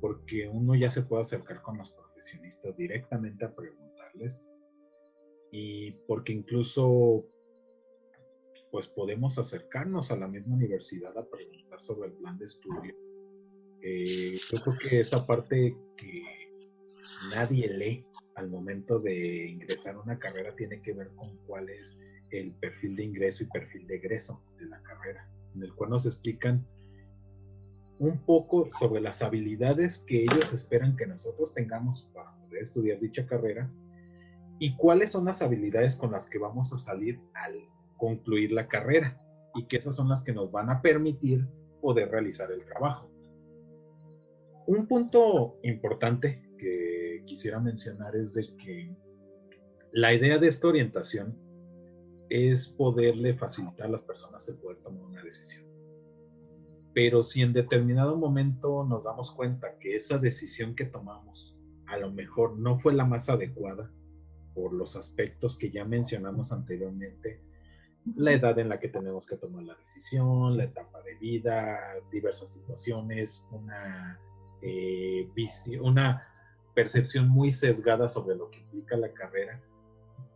porque 0.00 0.48
uno 0.48 0.74
ya 0.74 0.90
se 0.90 1.02
puede 1.02 1.22
acercar 1.22 1.62
con 1.62 1.78
los 1.78 1.90
profesionistas 1.92 2.76
directamente 2.76 3.44
a 3.44 3.54
preguntarles 3.54 4.44
y 5.50 5.92
porque 6.06 6.32
incluso 6.32 7.24
pues 8.70 8.88
podemos 8.88 9.38
acercarnos 9.38 10.10
a 10.10 10.16
la 10.16 10.28
misma 10.28 10.54
universidad 10.54 11.16
a 11.16 11.28
preguntar 11.28 11.80
sobre 11.80 12.08
el 12.08 12.14
plan 12.14 12.38
de 12.38 12.44
estudio. 12.44 12.94
Eh, 13.82 14.38
yo 14.50 14.58
creo 14.58 14.74
que 14.80 15.00
esa 15.00 15.26
parte 15.26 15.76
que 15.96 16.22
nadie 17.34 17.68
lee 17.68 18.06
al 18.34 18.48
momento 18.48 18.98
de 18.98 19.48
ingresar 19.48 19.96
a 19.96 20.00
una 20.00 20.18
carrera 20.18 20.54
tiene 20.56 20.80
que 20.80 20.92
ver 20.92 21.08
con 21.16 21.36
cuál 21.46 21.68
es 21.68 21.98
el 22.30 22.54
perfil 22.54 22.96
de 22.96 23.04
ingreso 23.04 23.42
y 23.42 23.46
perfil 23.46 23.86
de 23.86 23.96
egreso 23.96 24.42
de 24.58 24.66
la 24.66 24.82
carrera, 24.82 25.28
en 25.54 25.62
el 25.62 25.74
cual 25.74 25.90
nos 25.90 26.06
explican 26.06 26.66
un 27.98 28.18
poco 28.24 28.66
sobre 28.78 29.00
las 29.00 29.22
habilidades 29.22 29.98
que 29.98 30.22
ellos 30.22 30.52
esperan 30.52 30.96
que 30.96 31.06
nosotros 31.06 31.52
tengamos 31.52 32.08
para 32.14 32.32
poder 32.36 32.62
estudiar 32.62 33.00
dicha 33.00 33.26
carrera 33.26 33.70
y 34.60 34.76
cuáles 34.76 35.12
son 35.12 35.24
las 35.24 35.42
habilidades 35.42 35.96
con 35.96 36.12
las 36.12 36.28
que 36.28 36.38
vamos 36.38 36.72
a 36.72 36.78
salir 36.78 37.20
al 37.34 37.58
concluir 37.98 38.52
la 38.52 38.68
carrera 38.68 39.18
y 39.54 39.66
que 39.66 39.76
esas 39.76 39.96
son 39.96 40.08
las 40.08 40.22
que 40.22 40.32
nos 40.32 40.50
van 40.50 40.70
a 40.70 40.80
permitir 40.80 41.46
poder 41.82 42.10
realizar 42.10 42.50
el 42.50 42.64
trabajo. 42.64 43.10
Un 44.66 44.86
punto 44.86 45.58
importante 45.62 46.42
que 46.58 47.22
quisiera 47.26 47.60
mencionar 47.60 48.16
es 48.16 48.32
de 48.32 48.46
que 48.56 48.96
la 49.92 50.14
idea 50.14 50.38
de 50.38 50.48
esta 50.48 50.68
orientación 50.68 51.36
es 52.28 52.68
poderle 52.68 53.34
facilitar 53.34 53.86
a 53.86 53.90
las 53.90 54.04
personas 54.04 54.48
el 54.48 54.56
poder 54.56 54.78
tomar 54.78 55.02
una 55.04 55.22
decisión. 55.22 55.66
Pero 56.94 57.22
si 57.22 57.42
en 57.42 57.52
determinado 57.52 58.16
momento 58.16 58.84
nos 58.84 59.04
damos 59.04 59.32
cuenta 59.32 59.78
que 59.78 59.96
esa 59.96 60.18
decisión 60.18 60.74
que 60.74 60.84
tomamos 60.84 61.56
a 61.86 61.96
lo 61.96 62.10
mejor 62.10 62.58
no 62.58 62.78
fue 62.78 62.92
la 62.92 63.04
más 63.04 63.28
adecuada 63.28 63.90
por 64.54 64.74
los 64.74 64.96
aspectos 64.96 65.56
que 65.56 65.70
ya 65.70 65.84
mencionamos 65.84 66.52
anteriormente, 66.52 67.40
la 68.16 68.32
edad 68.32 68.58
en 68.58 68.68
la 68.68 68.78
que 68.78 68.88
tenemos 68.88 69.26
que 69.26 69.36
tomar 69.36 69.62
la 69.64 69.74
decisión, 69.74 70.56
la 70.56 70.64
etapa 70.64 71.02
de 71.02 71.14
vida, 71.16 71.78
diversas 72.10 72.52
situaciones, 72.52 73.44
una, 73.50 74.18
eh, 74.62 75.28
una 75.80 76.22
percepción 76.74 77.28
muy 77.28 77.52
sesgada 77.52 78.08
sobre 78.08 78.36
lo 78.36 78.50
que 78.50 78.58
implica 78.60 78.96
la 78.96 79.12
carrera. 79.12 79.60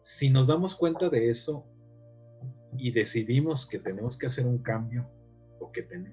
Si 0.01 0.31
nos 0.31 0.49
damos 0.49 0.75
cuenta 0.75 1.09
de 1.09 1.31
eso 1.31 1.65
y 2.77 2.91
decidimos 2.93 3.67
que 3.67 3.79
tenemos 3.79 4.17
que 4.17 4.27
hacer 4.27 4.47
un 4.47 4.59
cambio, 4.59 5.09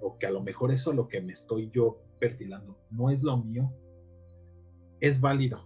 o 0.02 0.18
que, 0.18 0.28
a 0.28 0.32
lo 0.32 0.42
mejor 0.42 0.72
eso 0.72 0.94
lo 0.94 1.08
que 1.08 1.22
me 1.22 1.34
estoy 1.34 1.72
yo 1.72 2.02
perfilando 2.20 2.78
no 2.92 3.10
es 3.10 3.24
lo 3.24 3.38
mío, 3.38 3.74
es 5.00 5.20
válido. 5.20 5.66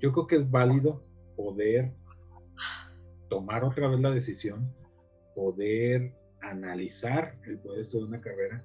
Yo 0.00 0.12
creo 0.12 0.26
que 0.26 0.36
es 0.36 0.50
válido 0.50 1.02
poder 1.36 1.92
tomar 3.28 3.64
otra 3.64 3.88
vez 3.88 4.00
la 4.00 4.10
decisión, 4.10 4.72
poder 5.38 6.12
analizar 6.40 7.38
el 7.46 7.60
poder 7.60 7.80
estudiar 7.80 8.08
una 8.08 8.20
carrera, 8.20 8.60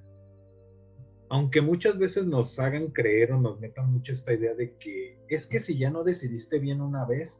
aunque 1.29 1.61
muchas 1.61 1.99
veces 1.99 2.25
nos 2.25 2.59
hagan 2.59 2.87
creer 2.87 3.31
o 3.31 3.39
nos 3.39 3.59
metan 3.59 3.93
mucho 3.93 4.11
esta 4.11 4.33
idea 4.33 4.55
de 4.55 4.75
que 4.77 5.19
es 5.29 5.45
que 5.45 5.59
si 5.59 5.77
ya 5.77 5.91
no 5.91 6.03
decidiste 6.03 6.57
bien 6.57 6.81
una 6.81 7.05
vez, 7.05 7.39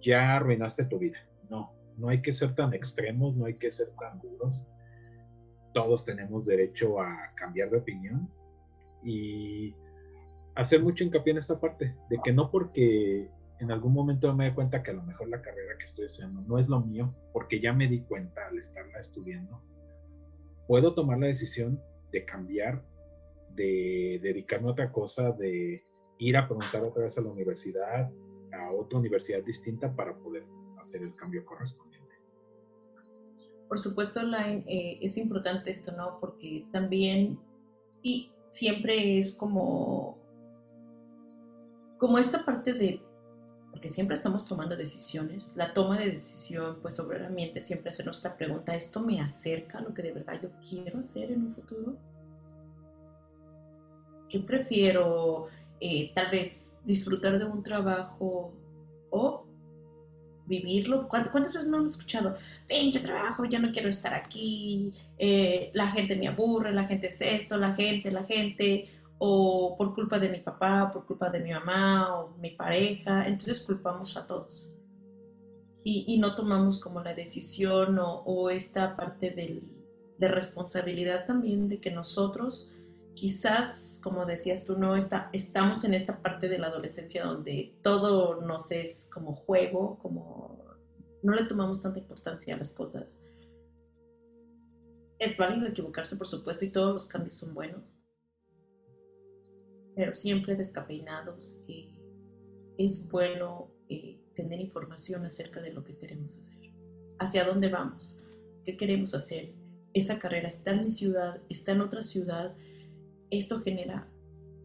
ya 0.00 0.34
arruinaste 0.34 0.84
tu 0.86 0.98
vida. 0.98 1.18
No, 1.48 1.72
no 1.96 2.08
hay 2.08 2.22
que 2.22 2.32
ser 2.32 2.56
tan 2.56 2.74
extremos, 2.74 3.36
no 3.36 3.46
hay 3.46 3.54
que 3.54 3.70
ser 3.70 3.92
tan 4.00 4.20
duros. 4.20 4.68
Todos 5.72 6.04
tenemos 6.04 6.44
derecho 6.44 7.00
a 7.00 7.32
cambiar 7.36 7.70
de 7.70 7.78
opinión 7.78 8.28
y 9.04 9.76
hacer 10.56 10.82
mucho 10.82 11.04
hincapié 11.04 11.32
en 11.32 11.38
esta 11.38 11.60
parte, 11.60 11.94
de 12.08 12.18
que 12.24 12.32
no 12.32 12.50
porque 12.50 13.30
en 13.60 13.70
algún 13.70 13.92
momento 13.92 14.34
me 14.34 14.46
dé 14.46 14.54
cuenta 14.54 14.82
que 14.82 14.90
a 14.90 14.94
lo 14.94 15.02
mejor 15.02 15.28
la 15.28 15.42
carrera 15.42 15.76
que 15.78 15.84
estoy 15.84 16.06
estudiando 16.06 16.40
no 16.42 16.58
es 16.58 16.68
lo 16.68 16.80
mío, 16.80 17.14
porque 17.32 17.60
ya 17.60 17.72
me 17.74 17.88
di 17.88 18.00
cuenta 18.00 18.46
al 18.48 18.56
estarla 18.58 18.98
estudiando, 18.98 19.62
puedo 20.66 20.94
tomar 20.94 21.18
la 21.18 21.26
decisión 21.26 21.80
de 22.10 22.24
cambiar, 22.24 22.82
de 23.54 24.18
dedicarme 24.22 24.68
a 24.68 24.72
otra 24.72 24.90
cosa, 24.90 25.32
de 25.32 25.82
ir 26.18 26.36
a 26.36 26.46
preguntar 26.46 26.82
otra 26.82 27.04
vez 27.04 27.18
a 27.18 27.20
la 27.20 27.28
universidad, 27.28 28.10
a 28.52 28.72
otra 28.72 28.98
universidad 28.98 29.42
distinta 29.42 29.94
para 29.94 30.16
poder 30.16 30.44
hacer 30.78 31.02
el 31.02 31.14
cambio 31.14 31.44
correspondiente. 31.44 32.14
Por 33.68 33.78
supuesto, 33.78 34.20
online 34.20 34.64
eh, 34.66 34.98
es 35.02 35.18
importante 35.18 35.70
esto, 35.70 35.92
¿no? 35.92 36.18
Porque 36.18 36.66
también, 36.72 37.38
y 38.02 38.32
siempre 38.48 39.18
es 39.18 39.36
como, 39.36 40.18
como 41.98 42.18
esta 42.18 42.44
parte 42.44 42.72
de, 42.72 43.02
porque 43.80 43.88
siempre 43.88 44.12
estamos 44.12 44.44
tomando 44.44 44.76
decisiones, 44.76 45.54
la 45.56 45.72
toma 45.72 45.98
de 45.98 46.10
decisión, 46.10 46.80
pues 46.82 47.00
obviamente 47.00 47.62
siempre 47.62 47.88
hacernos 47.88 48.18
esta 48.18 48.36
pregunta, 48.36 48.76
¿esto 48.76 49.00
me 49.00 49.18
acerca 49.22 49.78
a 49.78 49.80
lo 49.80 49.94
que 49.94 50.02
de 50.02 50.12
verdad 50.12 50.38
yo 50.42 50.50
quiero 50.68 50.98
hacer 50.98 51.32
en 51.32 51.46
un 51.46 51.54
futuro? 51.54 51.96
¿Qué 54.28 54.38
prefiero? 54.40 55.46
Eh, 55.80 56.12
tal 56.14 56.30
vez 56.30 56.80
disfrutar 56.84 57.38
de 57.38 57.46
un 57.46 57.62
trabajo 57.62 58.52
o 59.08 59.46
vivirlo. 60.44 61.08
¿Cuántas 61.08 61.54
veces 61.54 61.66
no 61.66 61.78
han 61.78 61.86
escuchado? 61.86 62.36
Pinche 62.68 63.00
trabajo, 63.00 63.46
ya 63.46 63.60
no 63.60 63.72
quiero 63.72 63.88
estar 63.88 64.12
aquí, 64.12 64.92
eh, 65.16 65.70
la 65.72 65.86
gente 65.86 66.16
me 66.16 66.28
aburre, 66.28 66.74
la 66.74 66.84
gente 66.84 67.06
es 67.06 67.22
esto, 67.22 67.56
la 67.56 67.74
gente, 67.74 68.10
la 68.10 68.24
gente, 68.24 68.88
o 69.20 69.76
por 69.76 69.94
culpa 69.94 70.18
de 70.18 70.28
mi 70.28 70.40
papá, 70.40 70.90
por 70.92 71.06
culpa 71.06 71.30
de 71.30 71.40
mi 71.40 71.52
mamá 71.52 72.18
o 72.18 72.30
mi 72.38 72.50
pareja. 72.50 73.28
Entonces 73.28 73.60
culpamos 73.60 74.16
a 74.16 74.26
todos. 74.26 74.74
Y, 75.84 76.18
no 76.18 76.34
tomamos 76.34 76.78
como 76.80 77.00
la 77.00 77.14
decisión 77.14 77.98
o, 78.00 78.50
esta 78.50 78.96
parte 78.96 79.30
de 79.30 80.28
responsabilidad 80.28 81.24
también 81.24 81.68
de 81.68 81.80
que 81.80 81.90
nosotros 81.90 82.74
quizás, 83.14 84.00
como 84.02 84.24
decías 84.24 84.64
tú, 84.64 84.78
no 84.78 84.96
está, 84.96 85.28
estamos 85.34 85.84
en 85.84 85.92
esta 85.92 86.22
parte 86.22 86.48
de 86.48 86.58
la 86.58 86.68
adolescencia 86.68 87.24
donde 87.24 87.78
todo 87.82 88.40
nos 88.40 88.70
es 88.70 89.10
como 89.12 89.34
juego, 89.34 89.98
como 90.00 90.64
no 91.22 91.34
le 91.34 91.44
tomamos 91.44 91.82
tanta 91.82 91.98
importancia 91.98 92.54
a 92.54 92.58
las 92.58 92.72
cosas. 92.72 93.20
Es 95.18 95.36
válido 95.36 95.66
equivocarse, 95.66 96.16
por 96.16 96.28
supuesto, 96.28 96.64
y 96.64 96.70
todos 96.70 96.94
los 96.94 97.06
cambios 97.06 97.34
son 97.34 97.52
buenos, 97.52 97.99
pero 100.00 100.14
siempre 100.14 100.56
descafeinados. 100.56 101.58
Eh, 101.68 101.90
es 102.78 103.10
bueno 103.10 103.70
eh, 103.90 104.18
tener 104.34 104.58
información 104.58 105.26
acerca 105.26 105.60
de 105.60 105.74
lo 105.74 105.84
que 105.84 105.94
queremos 105.98 106.38
hacer, 106.38 106.72
hacia 107.18 107.44
dónde 107.44 107.68
vamos, 107.68 108.26
qué 108.64 108.78
queremos 108.78 109.14
hacer. 109.14 109.52
Esa 109.92 110.18
carrera 110.18 110.48
está 110.48 110.70
en 110.70 110.80
mi 110.80 110.88
ciudad, 110.88 111.42
está 111.50 111.72
en 111.72 111.82
otra 111.82 112.02
ciudad, 112.02 112.56
esto 113.28 113.60
genera 113.60 114.08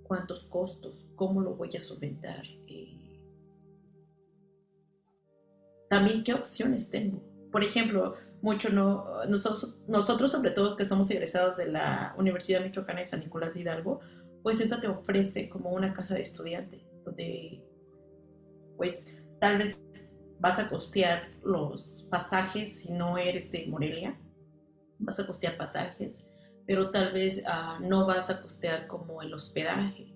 cuántos 0.04 0.46
costos, 0.46 1.06
cómo 1.16 1.42
lo 1.42 1.56
voy 1.56 1.76
a 1.76 1.82
solventar. 1.82 2.46
Eh, 2.70 3.20
también 5.90 6.24
qué 6.24 6.34
opciones 6.34 6.90
tengo. 6.92 7.22
Por 7.52 7.62
ejemplo, 7.62 8.16
mucho 8.42 8.70
no, 8.70 9.26
nosotros, 9.26 9.82
nosotros 9.90 10.32
sobre 10.32 10.52
todo 10.52 10.78
que 10.78 10.86
somos 10.86 11.12
egresados 11.12 11.58
de 11.58 11.68
la 11.68 12.16
Universidad 12.18 12.62
Michoacana 12.62 13.00
de 13.00 13.06
San 13.06 13.20
Nicolás 13.20 13.56
de 13.56 13.60
Hidalgo, 13.60 14.00
pues 14.46 14.62
esta 14.62 14.80
te 14.80 14.88
ofrece 14.88 15.50
como 15.50 15.72
una 15.72 15.92
casa 15.92 16.14
de 16.14 16.22
estudiante, 16.22 16.86
donde 17.04 17.66
pues 18.78 19.18
tal 19.42 19.58
vez 19.58 19.82
vas 20.40 20.60
a 20.60 20.70
costear 20.70 21.32
los 21.44 22.08
pasajes 22.12 22.82
si 22.82 22.92
no 22.92 23.18
eres 23.18 23.52
de 23.52 23.66
Morelia, 23.66 24.22
vas 25.00 25.20
a 25.20 25.26
costear 25.26 25.58
pasajes, 25.58 26.28
pero 26.68 26.92
tal 26.92 27.12
vez 27.12 27.44
ah, 27.48 27.80
no 27.82 28.06
vas 28.06 28.30
a 28.30 28.40
costear 28.40 28.86
como 28.86 29.24
el 29.24 29.34
hospedaje, 29.34 30.14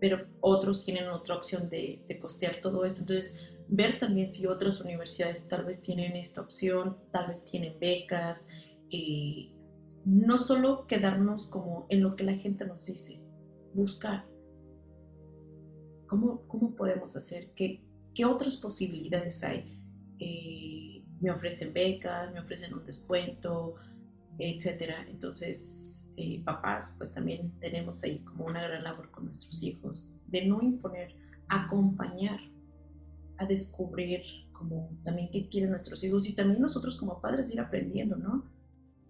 pero 0.00 0.28
otros 0.40 0.84
tienen 0.84 1.08
otra 1.08 1.34
opción 1.34 1.68
de, 1.68 2.06
costear 2.20 2.58
todo 2.60 2.84
esto. 2.84 3.00
Entonces, 3.00 3.50
ver 3.66 3.98
también 3.98 4.30
si 4.30 4.46
otras 4.46 4.80
universidades 4.80 5.48
tal 5.48 5.64
vez 5.64 5.82
tienen 5.82 6.14
esta 6.14 6.40
opción, 6.40 6.98
tal 7.10 7.26
vez 7.26 7.44
tienen 7.46 7.80
becas, 7.80 8.48
y 8.88 9.56
no 10.04 10.38
solo 10.38 10.86
quedarnos 10.86 11.48
como 11.48 11.88
en 11.88 12.00
lo 12.00 12.14
que 12.14 12.22
la 12.22 12.34
gente 12.34 12.64
nos 12.64 12.86
dice, 12.86 13.21
buscar 13.74 14.26
cómo, 16.06 16.46
cómo 16.46 16.74
podemos 16.74 17.16
hacer, 17.16 17.52
qué, 17.54 17.82
qué 18.14 18.24
otras 18.24 18.56
posibilidades 18.56 19.42
hay. 19.44 19.78
Eh, 20.18 21.04
me 21.20 21.30
ofrecen 21.30 21.72
becas, 21.72 22.32
me 22.32 22.40
ofrecen 22.40 22.74
un 22.74 22.84
descuento, 22.84 23.76
etcétera. 24.38 25.06
Entonces, 25.08 26.12
eh, 26.16 26.42
papás, 26.44 26.94
pues 26.98 27.14
también 27.14 27.52
tenemos 27.60 28.02
ahí 28.04 28.18
como 28.20 28.46
una 28.46 28.62
gran 28.62 28.84
labor 28.84 29.10
con 29.10 29.24
nuestros 29.24 29.62
hijos, 29.62 30.20
de 30.26 30.46
no 30.46 30.60
imponer, 30.62 31.14
acompañar 31.48 32.40
a 33.38 33.46
descubrir 33.46 34.22
como 34.52 34.90
también 35.02 35.30
qué 35.32 35.48
quieren 35.48 35.70
nuestros 35.70 36.02
hijos 36.04 36.28
y 36.28 36.34
también 36.34 36.60
nosotros 36.60 36.96
como 36.96 37.20
padres 37.20 37.52
ir 37.52 37.60
aprendiendo, 37.60 38.16
¿no? 38.16 38.44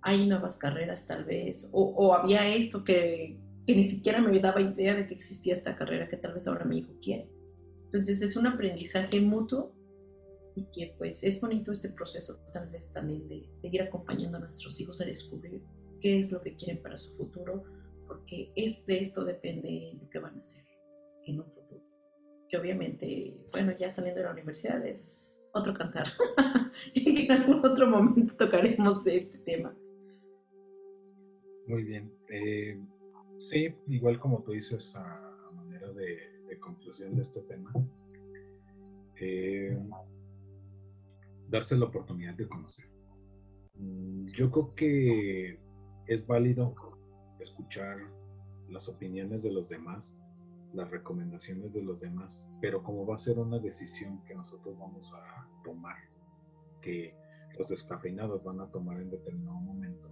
Hay 0.00 0.26
nuevas 0.26 0.56
carreras 0.56 1.06
tal 1.06 1.24
vez, 1.24 1.70
o, 1.72 2.14
había 2.14 2.48
esto 2.48 2.82
que, 2.82 3.38
que 3.66 3.76
ni 3.76 3.84
siquiera 3.84 4.20
me 4.20 4.38
daba 4.38 4.60
idea 4.60 4.94
de 4.94 5.06
que 5.06 5.14
existía 5.14 5.54
esta 5.54 5.76
carrera 5.76 6.08
que 6.08 6.16
tal 6.16 6.34
vez 6.34 6.46
ahora 6.48 6.64
mi 6.64 6.78
hijo 6.78 6.92
quiere. 7.00 7.28
Entonces 7.84 8.22
es 8.22 8.36
un 8.36 8.46
aprendizaje 8.46 9.20
mutuo 9.20 9.74
y 10.54 10.64
que 10.72 10.94
pues 10.98 11.22
es 11.24 11.40
bonito 11.40 11.72
este 11.72 11.90
proceso 11.90 12.40
tal 12.52 12.68
vez 12.70 12.92
también 12.92 13.26
de, 13.28 13.48
ir 13.62 13.82
acompañando 13.82 14.36
a 14.36 14.40
nuestros 14.40 14.80
hijos 14.80 15.00
a 15.00 15.04
descubrir 15.04 15.62
qué 16.00 16.18
es 16.18 16.32
lo 16.32 16.42
que 16.42 16.56
quieren 16.56 16.82
para 16.82 16.96
su 16.96 17.16
futuro, 17.16 17.62
porque 18.06 18.52
es 18.56 18.84
de 18.86 18.98
esto 18.98 19.24
depende 19.24 19.96
lo 20.00 20.10
que 20.10 20.18
van 20.18 20.36
a 20.36 20.40
hacer 20.40 20.64
en 21.26 21.40
un 21.40 21.50
futuro. 21.52 21.82
Que 22.48 22.56
obviamente, 22.56 23.36
bueno, 23.52 23.76
ya 23.78 23.90
saliendo 23.90 24.20
de 24.20 24.26
la 24.26 24.32
universidad 24.32 24.84
es 24.84 25.36
otro 25.52 25.72
cantar. 25.74 26.06
y 26.94 27.26
en 27.26 27.32
algún 27.32 27.64
otro 27.64 27.86
momento 27.86 28.36
tocaremos 28.36 29.06
este 29.06 29.38
tema. 29.38 29.74
Muy 31.66 31.84
bien. 31.84 32.12
Eh, 32.28 32.78
sí, 33.52 33.74
igual 33.88 34.18
como 34.18 34.42
tú 34.42 34.52
dices, 34.52 34.96
a, 34.96 35.30
manera 35.54 35.92
de, 35.92 36.58
conclusión 36.60 37.14
de 37.16 37.22
este 37.22 37.40
tema, 37.42 37.72
eh, 39.16 39.78
darse 41.48 41.76
la 41.76 41.86
oportunidad 41.86 42.34
de 42.34 42.48
conocer. 42.48 42.86
Mm, 43.74 44.26
yo 44.26 44.50
creo 44.50 44.74
que 44.74 45.58
es 46.06 46.26
válido 46.26 46.74
escuchar 47.40 47.98
las 48.68 48.88
opiniones 48.88 49.42
de 49.42 49.52
los 49.52 49.68
demás, 49.68 50.18
las 50.72 50.90
recomendaciones 50.90 51.72
de 51.72 51.82
los 51.82 52.00
demás, 52.00 52.46
pero 52.60 52.82
como 52.82 53.06
va 53.06 53.16
a 53.16 53.18
ser 53.18 53.38
una 53.38 53.58
decisión 53.58 54.22
que 54.24 54.34
nosotros 54.34 54.78
vamos 54.78 55.12
a 55.14 55.46
tomar, 55.64 55.96
que 56.80 57.14
los 57.58 57.68
descafeinados 57.68 58.42
van 58.44 58.60
a 58.60 58.70
tomar 58.70 59.00
en 59.00 59.10
determinado 59.10 59.58
momento, 59.58 60.08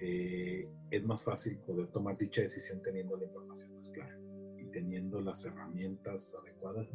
eh, 0.00 0.68
es 0.90 1.04
más 1.04 1.24
fácil 1.24 1.58
poder 1.58 1.88
tomar 1.88 2.16
dicha 2.16 2.42
decisión 2.42 2.82
teniendo 2.82 3.16
la 3.16 3.26
información 3.26 3.74
más 3.74 3.88
clara 3.90 4.18
y 4.58 4.64
teniendo 4.70 5.20
las 5.20 5.44
herramientas 5.44 6.34
adecuadas 6.42 6.94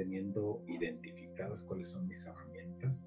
teniendo 0.00 0.62
identificadas 0.66 1.62
cuáles 1.62 1.90
son 1.90 2.08
mis 2.08 2.24
herramientas 2.24 3.06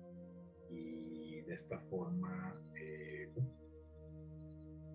y 0.69 1.41
de 1.41 1.53
esta 1.53 1.79
forma 1.89 2.53
eh, 2.79 3.33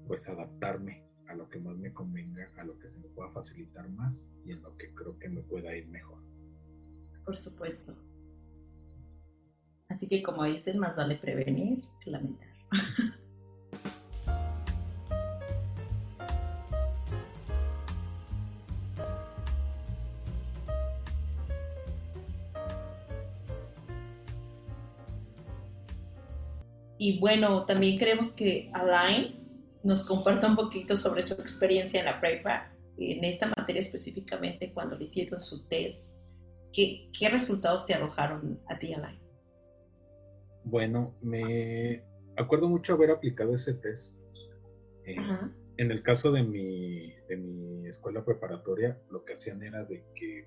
pues 0.07 0.29
adaptarme 0.29 1.05
a 1.27 1.35
lo 1.35 1.49
que 1.49 1.59
más 1.59 1.77
me 1.77 1.93
convenga, 1.93 2.47
a 2.57 2.65
lo 2.65 2.79
que 2.79 2.89
se 2.89 2.99
me 2.99 3.09
pueda 3.09 3.31
facilitar 3.33 3.89
más 3.91 4.31
y 4.45 4.53
en 4.53 4.63
lo 4.63 4.77
que 4.77 4.95
creo 4.95 5.19
que 5.19 5.29
me 5.29 5.43
pueda 5.43 5.77
ir 5.77 5.89
mejor. 5.89 6.23
Por 7.25 7.37
supuesto. 7.37 7.95
Así 9.89 10.09
que 10.09 10.23
como 10.23 10.45
dicen, 10.45 10.79
más 10.79 10.97
vale 10.97 11.17
prevenir 11.17 11.85
que 12.01 12.11
lamentar. 12.11 12.49
Y 27.09 27.19
bueno, 27.21 27.65
también 27.65 27.99
queremos 27.99 28.33
que 28.33 28.71
Alain 28.75 29.35
nos 29.83 30.03
comparta 30.03 30.47
un 30.47 30.57
poquito 30.57 30.95
sobre 30.95 31.23
su 31.23 31.33
experiencia 31.33 32.01
en 32.01 32.05
la 32.05 32.21
prepa, 32.21 32.71
en 32.99 33.25
esta 33.25 33.51
materia 33.57 33.81
específicamente 33.81 34.75
cuando 34.75 34.95
le 34.95 35.05
hicieron 35.05 35.41
su 35.41 35.67
test 35.69 36.21
¿qué, 36.71 37.09
qué 37.19 37.31
resultados 37.31 37.87
te 37.87 37.95
arrojaron 37.95 38.61
a 38.67 38.79
ti, 38.79 38.93
Alain? 38.93 39.19
Bueno, 40.65 41.17
me 41.23 42.05
acuerdo 42.37 42.69
mucho 42.69 42.93
haber 42.93 43.11
aplicado 43.11 43.55
ese 43.55 43.73
test. 43.73 44.19
Eh, 45.07 45.17
en 45.79 45.91
el 45.91 46.03
caso 46.03 46.31
de 46.31 46.43
mi, 46.43 47.15
de 47.27 47.39
mi 47.39 47.89
escuela 47.89 48.23
preparatoria, 48.23 49.01
lo 49.11 49.25
que 49.25 49.33
hacían 49.33 49.63
era 49.63 49.83
de 49.83 50.05
que 50.15 50.47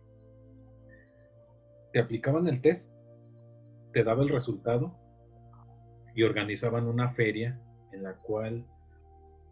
te 1.92 2.00
aplicaban 2.00 2.48
el 2.48 2.62
test, 2.62 2.94
te 3.94 4.04
daba 4.04 4.22
el 4.22 4.30
resultado 4.30 5.01
y 6.16 6.24
organizaban 6.24 6.88
una 6.88 7.10
feria 7.10 7.60
en 7.92 8.04
la 8.04 8.14
cual 8.16 8.66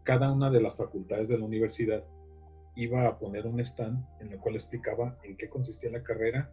cada 0.02 0.32
una 0.32 0.50
de 0.50 0.60
las 0.60 0.76
facultades 0.76 1.28
de 1.28 1.38
la 1.38 1.44
universidad 1.44 2.04
iba 2.74 3.06
a 3.06 3.18
poner 3.18 3.46
un 3.46 3.60
stand 3.60 4.04
en 4.20 4.32
el 4.32 4.38
cual 4.38 4.54
explicaba 4.54 5.18
en 5.22 5.36
qué 5.36 5.48
consistía 5.48 5.90
la 5.90 6.02
carrera, 6.02 6.50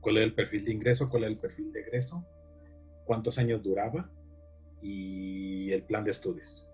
cuál 0.00 0.18
era 0.18 0.26
el 0.26 0.34
perfil 0.34 0.64
de 0.64 0.72
ingreso, 0.72 1.08
cuál 1.08 1.24
era 1.24 1.32
el 1.32 1.38
perfil 1.38 1.72
de 1.72 1.80
egreso, 1.80 2.24
cuántos 3.04 3.38
años 3.38 3.62
duraba 3.62 4.10
y 4.82 5.70
el 5.72 5.84
plan 5.84 6.04
de 6.04 6.10
estudios. 6.10 6.68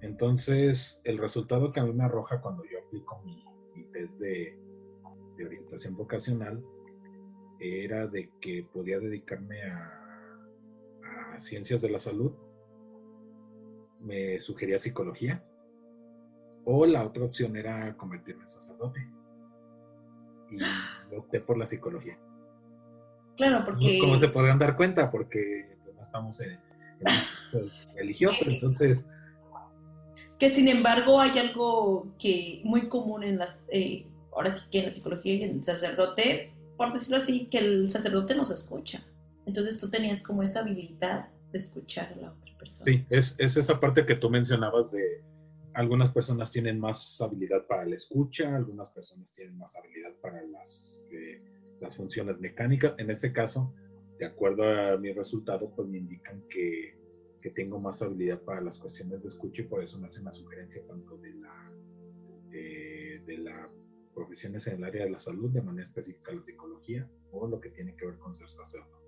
Entonces, 0.00 1.00
el 1.04 1.18
resultado 1.18 1.72
que 1.72 1.80
a 1.80 1.84
mí 1.84 1.92
me 1.92 2.04
arroja 2.04 2.40
cuando 2.40 2.64
yo 2.64 2.78
aplico 2.86 3.22
mi, 3.24 3.42
test 3.92 4.20
de, 4.20 4.58
orientación 5.42 5.96
vocacional 5.96 6.62
era 7.58 8.06
de 8.06 8.30
que 8.40 8.66
podía 8.72 8.98
dedicarme 8.98 9.62
a, 9.62 10.03
ciencias 11.38 11.80
de 11.80 11.90
la 11.90 11.98
salud, 11.98 12.32
me 14.00 14.38
sugería 14.40 14.78
psicología, 14.78 15.42
o 16.64 16.86
la 16.86 17.02
otra 17.04 17.24
opción 17.24 17.56
era 17.56 17.96
convertirme 17.96 18.42
en 18.42 18.48
sacerdote. 18.48 19.06
Y 20.50 20.58
opté 21.16 21.40
por 21.40 21.58
la 21.58 21.66
psicología. 21.66 22.18
Claro, 23.36 23.64
porque... 23.64 23.98
Como 23.98 24.18
se 24.18 24.28
podrán 24.28 24.58
dar 24.58 24.76
cuenta, 24.76 25.10
porque 25.10 25.76
pues, 25.82 25.96
no 25.96 26.02
estamos 26.02 26.40
en, 26.40 26.58
religioso, 27.94 28.44
entonces... 28.46 29.08
Que 30.38 30.50
sin 30.50 30.68
embargo 30.68 31.20
hay 31.20 31.38
algo 31.38 32.12
que 32.18 32.60
muy 32.64 32.88
común 32.88 33.22
en 33.22 33.38
las, 33.38 33.64
eh, 33.68 34.06
ahora 34.32 34.54
sí 34.54 34.66
que 34.70 34.80
en 34.80 34.86
la 34.86 34.92
psicología 34.92 35.34
y 35.34 35.42
en 35.44 35.50
el 35.58 35.64
sacerdote, 35.64 36.52
por 36.76 36.92
decirlo 36.92 37.18
así, 37.18 37.46
que 37.46 37.58
el 37.58 37.90
sacerdote 37.90 38.34
nos 38.34 38.50
escucha. 38.50 39.04
Entonces 39.46 39.78
tú 39.78 39.90
tenías 39.90 40.22
como 40.22 40.42
esa 40.42 40.60
habilidad 40.60 41.28
de 41.52 41.58
escuchar 41.58 42.12
a 42.12 42.16
la 42.16 42.32
otra 42.32 42.56
persona. 42.58 42.90
Sí, 42.90 43.06
es, 43.10 43.36
es 43.38 43.56
esa 43.56 43.78
parte 43.80 44.06
que 44.06 44.16
tú 44.16 44.30
mencionabas 44.30 44.92
de 44.92 45.22
algunas 45.74 46.12
personas 46.12 46.50
tienen 46.50 46.78
más 46.78 47.20
habilidad 47.20 47.66
para 47.66 47.84
la 47.84 47.96
escucha, 47.96 48.54
algunas 48.54 48.92
personas 48.92 49.32
tienen 49.32 49.58
más 49.58 49.76
habilidad 49.76 50.14
para 50.22 50.42
las, 50.44 51.04
eh, 51.10 51.42
funciones 51.96 52.38
mecánicas. 52.40 52.94
En 52.96 53.10
este 53.10 53.32
caso, 53.32 53.74
de 54.18 54.24
acuerdo 54.24 54.64
a 54.64 54.96
mi 54.96 55.12
resultado, 55.12 55.70
pues 55.74 55.86
me 55.88 55.98
indican 55.98 56.42
que, 56.48 57.02
tengo 57.54 57.78
más 57.78 58.00
habilidad 58.00 58.40
para 58.40 58.62
las 58.62 58.78
cuestiones 58.78 59.22
de 59.22 59.28
escucha 59.28 59.60
y 59.60 59.66
por 59.66 59.82
eso 59.82 59.98
me 60.00 60.06
hacen 60.06 60.24
la 60.24 60.32
sugerencia 60.32 60.82
tanto 60.86 61.18
de 61.18 61.34
la 61.34 61.74
de 62.50 63.38
las 63.38 63.76
profesiones 64.14 64.66
en 64.66 64.76
el 64.76 64.84
área 64.84 65.04
de 65.04 65.10
la 65.10 65.18
salud, 65.18 65.50
de 65.50 65.60
manera 65.60 65.84
específica 65.84 66.32
la 66.32 66.42
psicología 66.42 67.06
o 67.32 67.46
lo 67.46 67.60
que 67.60 67.68
tiene 67.68 67.94
que 67.96 68.06
ver 68.06 68.16
con 68.16 68.34
ser 68.34 68.48
sacerdote. 68.48 69.03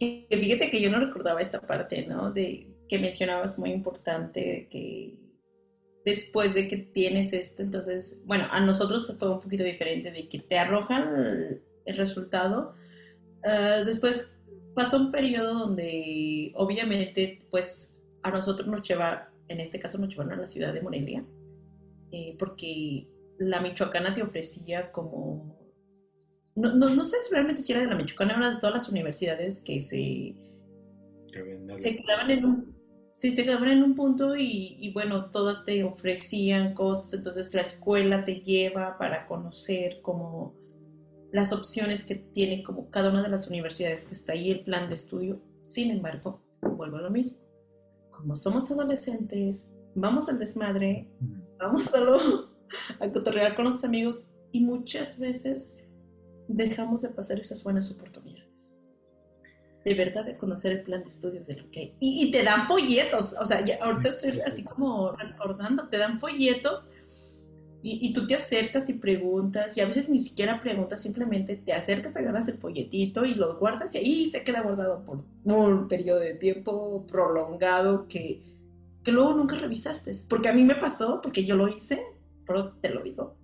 Y 0.00 0.26
fíjate 0.30 0.70
que 0.70 0.80
yo 0.80 0.90
no 0.90 0.98
recordaba 0.98 1.42
esta 1.42 1.60
parte, 1.60 2.06
¿no? 2.06 2.32
De 2.32 2.66
que 2.88 2.98
mencionabas 2.98 3.58
muy 3.58 3.70
importante, 3.70 4.66
que 4.70 5.14
después 6.06 6.54
de 6.54 6.68
que 6.68 6.78
tienes 6.78 7.34
esto, 7.34 7.62
entonces, 7.62 8.22
bueno, 8.24 8.46
a 8.50 8.60
nosotros 8.60 9.14
fue 9.18 9.30
un 9.30 9.40
poquito 9.40 9.62
diferente, 9.62 10.10
de 10.10 10.26
que 10.26 10.38
te 10.38 10.58
arrojan 10.58 11.60
el, 11.84 11.96
resultado. 11.96 12.74
Uh, 13.44 13.84
después 13.84 14.38
pasó 14.74 14.96
un 14.96 15.10
periodo 15.10 15.66
donde 15.66 16.52
obviamente 16.54 17.46
pues 17.50 17.98
a 18.22 18.30
nosotros 18.30 18.68
nos 18.68 18.82
lleva, 18.88 19.30
en 19.48 19.60
este 19.60 19.78
caso 19.78 19.98
nos 19.98 20.08
llevaron 20.08 20.32
a 20.32 20.36
la 20.36 20.46
ciudad 20.46 20.72
de 20.72 20.80
Morelia, 20.80 21.24
eh, 22.10 22.36
porque 22.38 23.06
la 23.38 23.60
Michoacana 23.60 24.14
te 24.14 24.22
ofrecía 24.22 24.90
como, 24.92 25.59
no, 26.54 26.74
no, 26.74 27.04
sé 27.04 27.18
si 27.20 27.32
realmente 27.32 27.62
si 27.62 27.72
era 27.72 27.82
de 27.82 27.88
la 27.88 27.96
Michoacana, 27.96 28.36
era 28.36 28.50
de 28.54 28.60
todas 28.60 28.74
las 28.74 28.88
universidades 28.88 29.60
que 29.60 29.80
se, 29.80 30.34
se 31.70 31.96
quedaban 31.96 32.30
en 32.30 32.44
un... 32.44 32.80
Sí, 33.12 33.32
se 33.32 33.44
quedaban 33.44 33.68
en 33.68 33.82
un 33.82 33.94
punto 33.94 34.36
y, 34.36 34.76
y 34.78 34.92
bueno, 34.92 35.30
todas 35.30 35.64
te 35.64 35.82
ofrecían 35.84 36.74
cosas, 36.74 37.12
entonces 37.12 37.52
la 37.52 37.62
escuela 37.62 38.24
te 38.24 38.40
lleva 38.40 38.96
para 38.98 39.26
conocer 39.26 40.00
como 40.00 40.54
las 41.32 41.52
opciones 41.52 42.04
que 42.04 42.14
tiene 42.14 42.62
como 42.62 42.90
cada 42.90 43.10
una 43.10 43.22
de 43.22 43.28
las 43.28 43.48
universidades 43.48 44.04
que 44.04 44.14
está 44.14 44.32
ahí 44.32 44.50
el 44.50 44.62
plan 44.62 44.88
de 44.88 44.94
estudio. 44.94 45.40
Sin 45.62 45.90
embargo, 45.90 46.40
vuelvo 46.62 46.96
a 46.96 47.02
lo 47.02 47.10
mismo. 47.10 47.42
Como 48.10 48.36
somos 48.36 48.70
adolescentes, 48.70 49.68
vamos 49.94 50.28
al 50.28 50.38
desmadre, 50.38 51.08
vamos 51.58 51.84
solo 51.84 52.18
a 53.00 53.12
cotorrear 53.12 53.54
con 53.54 53.66
los 53.66 53.84
amigos 53.84 54.32
y 54.52 54.64
muchas 54.64 55.18
veces 55.18 55.86
dejamos 56.54 57.02
de 57.02 57.10
pasar 57.10 57.38
esas 57.38 57.62
buenas 57.64 57.90
oportunidades. 57.90 58.72
De 59.84 59.94
verdad, 59.94 60.24
de 60.24 60.36
conocer 60.36 60.72
el 60.72 60.82
plan 60.82 61.02
de 61.02 61.08
estudio 61.08 61.42
de 61.42 61.56
lo 61.56 61.70
que 61.70 61.80
hay. 61.80 61.96
Y, 62.00 62.30
te 62.30 62.42
dan 62.42 62.68
folletos, 62.68 63.34
o 63.40 63.46
sea, 63.46 63.64
ya, 63.64 63.78
ahorita 63.82 64.10
estoy 64.10 64.40
así 64.40 64.62
como 64.62 65.12
recordando, 65.12 65.88
te 65.88 65.96
dan 65.96 66.20
folletos 66.20 66.90
y, 67.82 68.12
tú 68.12 68.26
te 68.26 68.34
acercas 68.34 68.90
y 68.90 68.94
preguntas, 68.94 69.74
y 69.78 69.80
a 69.80 69.86
veces 69.86 70.10
ni 70.10 70.18
siquiera 70.18 70.60
preguntas, 70.60 71.00
simplemente 71.00 71.56
te 71.56 71.72
acercas, 71.72 72.14
agarras 72.14 72.46
el 72.48 72.58
folletito 72.58 73.24
y 73.24 73.32
lo 73.32 73.58
guardas 73.58 73.94
y 73.94 73.98
ahí 73.98 74.30
se 74.30 74.44
queda 74.44 74.60
guardado 74.60 75.02
por 75.02 75.24
un 75.44 75.88
periodo 75.88 76.20
de 76.20 76.34
tiempo 76.34 77.06
prolongado 77.06 78.06
que, 78.06 78.42
que 79.02 79.12
luego 79.12 79.32
nunca 79.32 79.56
revisaste. 79.56 80.12
Porque 80.28 80.50
a 80.50 80.52
mí 80.52 80.62
me 80.62 80.74
pasó, 80.74 81.22
porque 81.22 81.46
yo 81.46 81.56
lo 81.56 81.68
hice, 81.68 82.04
pero 82.46 82.72
te 82.74 82.90
lo 82.90 83.02
digo. 83.02 83.34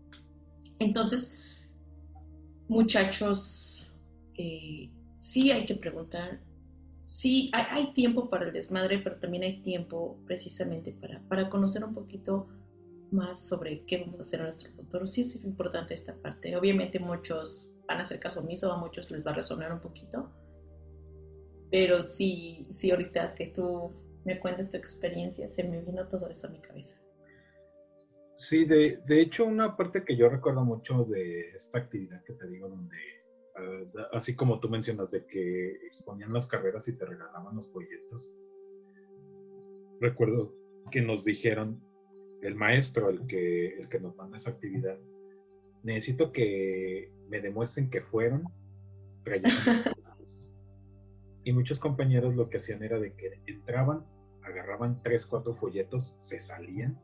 Entonces, 0.79 1.36
muchachos, 2.69 3.97
eh, 4.35 4.91
sí 5.17 5.51
hay 5.51 5.65
que 5.65 5.77
preguntar, 5.77 6.41
sí 7.05 7.51
hay, 7.53 7.93
tiempo 7.93 8.29
para 8.29 8.47
el 8.47 8.53
desmadre, 8.53 8.99
pero 8.99 9.19
también 9.19 9.45
hay 9.45 9.63
tiempo 9.63 10.19
precisamente 10.27 10.93
para, 10.93 11.21
para 11.29 11.49
conocer 11.49 11.85
un 11.85 11.93
poquito 11.93 12.49
más 13.11 13.47
sobre 13.47 13.85
qué 13.87 13.99
vamos 13.99 14.19
a 14.19 14.23
hacer 14.23 14.41
en 14.41 14.47
nuestro 14.47 14.73
futuro. 14.73 15.07
Sí 15.07 15.21
es 15.21 15.45
importante 15.45 15.95
esta 15.95 16.15
parte. 16.17 16.57
Obviamente 16.57 16.99
muchos 16.99 17.73
van 17.87 17.99
a 17.99 18.03
hacer 18.03 18.19
caso 18.19 18.41
omiso, 18.41 18.73
a 18.73 18.79
muchos 18.79 19.11
les 19.11 19.27
va 19.27 19.31
a 19.31 19.35
resonar 19.35 19.73
un 19.73 19.81
poquito, 19.81 20.33
pero 21.71 22.03
sí, 22.03 22.67
sí 22.71 22.91
ahorita 22.91 23.35
que 23.35 23.49
tú 23.49 23.93
me 24.25 24.41
cuentas 24.41 24.71
tu 24.71 24.77
experiencia, 24.77 25.47
se 25.47 25.65
me 25.65 25.81
vino 25.81 26.09
todo 26.09 26.29
eso 26.29 26.49
a 26.49 26.51
mi 26.51 26.59
cabeza. 26.59 27.06
Sí, 28.37 28.67
de, 28.67 28.99
de 29.07 29.21
hecho 29.21 29.47
una 29.47 29.77
parte 29.77 30.05
que 30.05 30.17
yo 30.17 30.29
recuerdo 30.29 30.65
mucho 30.65 31.05
de 31.05 31.51
esta 31.51 31.79
actividad 31.79 32.23
que 32.25 32.35
te 32.35 32.47
digo, 32.49 32.69
donde 32.69 32.97
ah, 33.57 34.09
así 34.13 34.37
como 34.37 34.61
tú 34.61 34.69
mencionas 34.69 35.11
de 35.11 35.27
que 35.27 35.73
exponían 35.87 36.33
las 36.33 36.47
carreras 36.47 36.87
y 36.89 36.97
te 36.97 37.07
regalaban 37.07 37.57
los 37.57 37.71
folletos, 37.73 38.37
recuerdo 40.01 40.55
que 40.91 41.01
nos 41.01 41.25
dijeron 41.25 41.83
el 42.43 42.55
maestro, 42.55 43.09
el 43.09 43.27
que, 43.27 43.79
el 43.79 43.89
que 43.89 44.01
nos 44.01 44.15
manda 44.17 44.37
esa 44.37 44.51
actividad, 44.51 44.99
necesito 45.83 46.31
que 46.31 47.11
me 47.29 47.41
demuestren 47.41 47.89
que 47.89 48.03
fueron 48.03 48.45
y 51.45 51.53
muchos 51.53 51.79
compañeros 51.79 52.37
lo 52.37 52.49
que 52.49 52.59
hacían 52.59 52.83
era 52.83 53.01
de 53.01 53.15
que 53.15 53.41
entraban, 53.47 54.05
agarraban 54.43 54.99
tres, 55.03 55.27
cuatro 55.27 55.55
folletos, 55.55 56.17
se 56.21 56.39
salían 56.39 57.01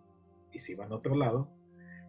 y 0.53 0.59
se 0.59 0.73
iban 0.73 0.93
a 0.93 0.97
otro 0.97 1.15
lado 1.17 1.51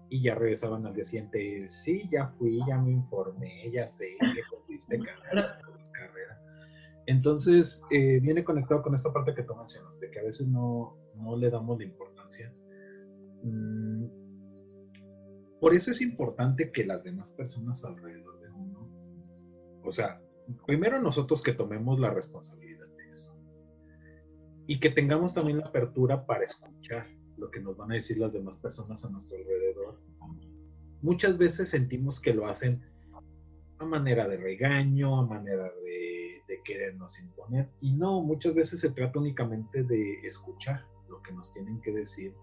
y 0.10 0.22
ya 0.22 0.36
regresaban 0.36 0.86
al 0.86 0.94
día 0.94 1.04
siguiente. 1.04 1.70
Sí, 1.70 2.08
ya 2.12 2.28
fui, 2.28 2.60
ya 2.68 2.78
me 2.78 2.92
informé, 2.92 3.72
ya 3.72 3.88
sé 3.88 4.16
que 4.20 4.42
consiste 4.50 5.00
carrera, 5.00 5.60
carrera. 5.92 6.40
Entonces, 7.06 7.82
eh, 7.92 8.20
viene 8.22 8.44
conectado 8.44 8.82
con 8.82 8.96
esta 8.96 9.12
parte 9.12 9.34
que 9.34 9.44
tú 9.44 9.56
mencionas, 9.56 10.00
de 10.00 10.10
que 10.10 10.20
a 10.20 10.24
veces 10.24 10.48
no, 10.48 10.98
no 11.16 11.36
le 11.36 11.50
damos 11.50 11.78
la 11.78 11.86
importancia 11.86 12.54
Mm, 13.44 14.06
por 15.60 15.74
eso 15.74 15.92
es 15.92 16.02
importante 16.02 16.72
que 16.72 16.86
las 16.86 17.04
demás 17.04 17.32
personas 17.32 17.84
alrededor 17.84 18.40
de 18.40 18.50
uno, 18.50 18.90
o 19.84 19.92
sea, 19.92 20.22
primero 20.66 21.00
nosotros 21.02 21.42
que 21.42 21.54
tomemos 21.54 22.00
la 22.00 22.10
responsabilidad 22.10 22.88
de 22.88 23.12
eso 23.12 23.38
y 24.66 24.80
que 24.80 24.90
tengamos 24.90 25.34
también 25.34 25.60
la 25.60 25.68
apertura 25.68 26.26
para 26.26 26.46
escuchar 26.46 27.06
lo 27.38 27.50
que 27.52 27.60
nos 27.60 27.78
van 27.78 27.92
a 27.92 27.96
decir 27.96 28.18
las 28.18 28.34
demás 28.34 28.58
personas 28.58 29.04
a 29.04 29.10
nuestro 29.10 29.38
alrededor. 29.38 30.00
Muchas 31.02 31.38
veces 31.38 31.70
sentimos 31.70 32.20
que 32.20 32.34
lo 32.34 32.48
hacen 32.48 32.82
a 33.80 33.86
manera 33.86 34.28
de 34.28 34.38
regaño, 34.38 35.20
a 35.20 35.26
manera 35.26 35.72
de, 35.84 36.02
querernos 36.66 37.20
imponer 37.20 37.68
y 37.82 37.92
no, 37.92 38.22
muchas 38.22 38.54
veces 38.54 38.80
se 38.80 38.92
trata 38.92 39.20
únicamente 39.20 39.84
de 39.84 40.22
escuchar 40.24 40.86
lo 41.10 41.22
que 41.22 41.34
nos 41.34 41.52
tienen 41.52 41.82
que 41.82 41.92
decir 41.92 42.34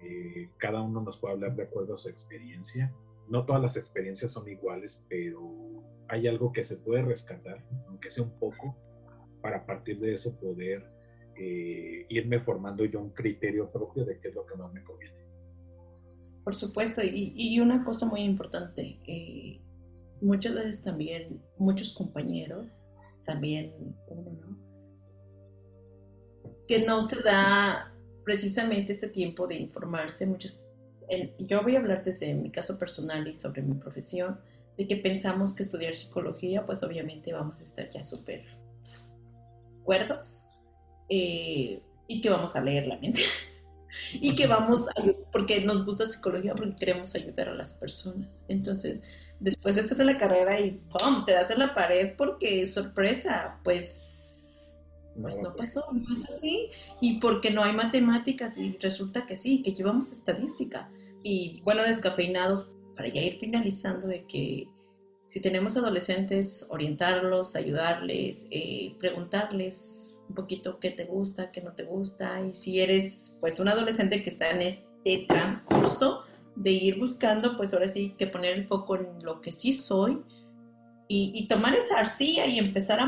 eh, 0.00 0.48
cada 0.56 0.80
uno 0.80 1.02
nos 1.02 1.18
puede 1.18 1.34
hablar 1.34 1.54
de 1.54 1.64
acuerdo 1.64 1.94
a 1.94 1.98
su 1.98 2.08
experiencia 2.08 2.90
no 3.28 3.44
todas 3.44 3.60
las 3.60 3.76
experiencias 3.76 4.32
son 4.32 4.48
iguales, 4.48 5.04
pero 5.08 5.84
hay 6.08 6.26
algo 6.26 6.52
que 6.52 6.64
se 6.64 6.76
puede 6.76 7.02
rescatar, 7.02 7.62
aunque 7.86 8.10
sea 8.10 8.24
un 8.24 8.38
poco, 8.38 8.74
para 9.42 9.66
partir 9.66 10.00
de 10.00 10.14
eso 10.14 10.34
poder 10.38 10.90
eh, 11.38 12.06
irme 12.08 12.40
formando 12.40 12.84
yo 12.84 13.00
un 13.00 13.10
criterio 13.10 13.70
propio 13.70 14.04
de 14.04 14.18
qué 14.18 14.28
es 14.28 14.34
lo 14.34 14.44
que 14.44 14.56
más 14.56 14.72
me 14.72 14.82
conviene. 14.82 15.16
Por 16.42 16.54
supuesto, 16.54 17.02
y, 17.04 17.60
una 17.60 17.84
cosa 17.84 18.06
muy 18.06 18.22
importante, 18.22 18.98
eh, 19.06 19.60
muchas 20.20 20.54
veces 20.54 20.82
también 20.82 21.42
muchos 21.58 21.92
compañeros, 21.92 22.86
también 23.24 23.72
uno, 24.08 24.58
que 26.66 26.84
no 26.84 27.02
se 27.02 27.22
da 27.22 27.94
precisamente 28.24 28.92
este 28.92 29.08
tiempo 29.08 29.46
de 29.46 29.56
informarse. 29.56 30.26
Muchos, 30.26 30.64
yo 31.38 31.62
voy 31.62 31.76
a 31.76 31.78
hablar 31.78 32.02
desde 32.02 32.34
mi 32.34 32.50
caso 32.50 32.78
personal 32.78 33.28
y 33.28 33.36
sobre 33.36 33.62
mi 33.62 33.74
profesión, 33.74 34.40
de 34.76 34.86
que 34.86 34.96
pensamos 34.96 35.54
que 35.54 35.62
estudiar 35.62 35.94
psicología, 35.94 36.64
pues 36.64 36.82
obviamente 36.82 37.32
vamos 37.32 37.60
a 37.60 37.64
estar 37.64 37.88
ya 37.90 38.02
súper 38.02 38.42
cuerdos 39.84 40.48
eh, 41.08 41.82
y 42.06 42.20
que 42.20 42.30
vamos 42.30 42.56
a 42.56 42.60
leer 42.60 42.86
la 42.86 42.98
mente. 42.98 43.20
y 44.14 44.34
que 44.34 44.46
vamos 44.46 44.88
a, 44.88 44.94
porque 45.32 45.60
nos 45.60 45.84
gusta 45.84 46.06
psicología, 46.06 46.54
porque 46.54 46.76
queremos 46.76 47.14
ayudar 47.14 47.48
a 47.48 47.54
las 47.54 47.74
personas. 47.74 48.44
Entonces, 48.48 49.02
después 49.40 49.76
estás 49.76 50.00
en 50.00 50.06
la 50.06 50.18
carrera 50.18 50.58
y 50.60 50.80
¡pum! 50.90 51.24
te 51.24 51.32
das 51.32 51.50
en 51.50 51.58
la 51.60 51.74
pared 51.74 52.14
porque 52.16 52.66
sorpresa, 52.66 53.58
pues, 53.64 54.76
pues 55.20 55.40
no 55.42 55.54
pasó, 55.56 55.84
no 55.92 56.14
es 56.14 56.24
así. 56.24 56.70
Y 57.00 57.18
porque 57.18 57.50
no 57.50 57.62
hay 57.62 57.74
matemáticas 57.74 58.56
y 58.58 58.76
resulta 58.80 59.26
que 59.26 59.36
sí, 59.36 59.62
que 59.62 59.72
llevamos 59.72 60.12
estadística. 60.12 60.90
Y 61.22 61.60
bueno, 61.62 61.82
descafeinados, 61.82 62.74
para 62.94 63.08
ya 63.08 63.20
ir 63.20 63.38
finalizando 63.38 64.08
de 64.08 64.24
que 64.26 64.68
si 65.28 65.40
tenemos 65.40 65.76
adolescentes, 65.76 66.68
orientarlos, 66.70 67.54
ayudarles, 67.54 68.46
eh, 68.50 68.96
preguntarles 68.98 70.24
un 70.26 70.34
poquito 70.34 70.80
qué 70.80 70.90
te 70.90 71.04
gusta, 71.04 71.52
qué 71.52 71.60
no 71.60 71.74
te 71.74 71.84
gusta, 71.84 72.40
y 72.40 72.54
si 72.54 72.80
eres 72.80 73.36
pues 73.38 73.60
un 73.60 73.68
adolescente 73.68 74.22
que 74.22 74.30
está 74.30 74.50
en 74.52 74.62
este 74.62 75.26
transcurso 75.28 76.22
de 76.56 76.70
ir 76.70 76.98
buscando, 76.98 77.58
pues 77.58 77.74
ahora 77.74 77.88
sí 77.88 78.14
que 78.16 78.26
poner 78.26 78.54
el 78.54 78.66
foco 78.66 78.96
en 78.96 79.22
lo 79.22 79.42
que 79.42 79.52
sí 79.52 79.74
soy 79.74 80.22
y, 81.08 81.46
tomar 81.46 81.74
esa 81.74 81.98
arcilla 81.98 82.46
y 82.46 82.58
empezar 82.58 82.98
a, 82.98 83.06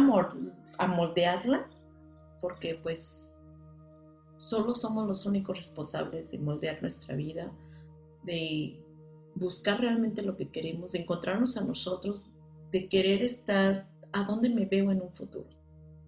a 0.77 0.87
moldearla, 0.87 1.71
porque 2.43 2.79
pues 2.83 3.35
solo 4.37 4.75
somos 4.75 5.09
los 5.09 5.25
únicos 5.25 5.57
responsables 5.57 6.31
de 6.33 6.39
moldear 6.39 6.83
nuestra 6.83 7.17
vida, 7.17 7.51
de 8.25 8.79
buscar 9.35 9.81
realmente 9.81 10.23
lo 10.23 10.37
que 10.37 10.49
queremos, 10.49 10.95
encontrarnos 10.95 11.57
a 11.57 11.65
nosotros, 11.65 12.31
de 12.71 12.89
querer 12.89 13.23
estar 13.23 13.89
a 14.13 14.25
dónde 14.25 14.49
me 14.49 14.67
veo 14.67 14.91
en 14.91 15.03
un 15.03 15.13
futuro, 15.13 15.49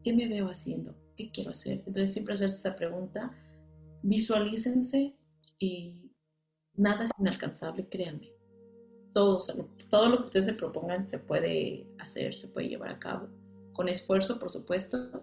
qué 0.05 0.13
me 0.13 0.29
veo 0.29 0.49
haciendo, 0.49 0.95
qué 1.17 1.31
quiero 1.31 1.51
hacer. 1.51 1.79
Entonces 1.87 2.13
siempre 2.13 2.35
hacerse 2.35 2.57
esa 2.57 2.77
pregunta, 2.77 3.37
visualícense 4.03 5.17
y 5.59 6.11
nada 6.75 7.05
es 7.05 7.11
inalcanzable, 7.19 7.89
créanme. 7.89 8.33
Todo, 9.13 9.39
todo 9.91 10.09
lo 10.09 10.19
que 10.19 10.25
ustedes 10.25 10.47
se 10.47 10.55
propongan 10.55 11.07
se 11.07 11.19
puede 11.19 11.87
hacer, 11.99 12.35
se 12.35 12.49
puede 12.49 12.69
llevar 12.69 12.91
a 12.91 12.99
cabo, 12.99 13.29
con 13.73 13.89
esfuerzo, 13.89 14.39
por 14.39 14.51
supuesto, 14.51 15.23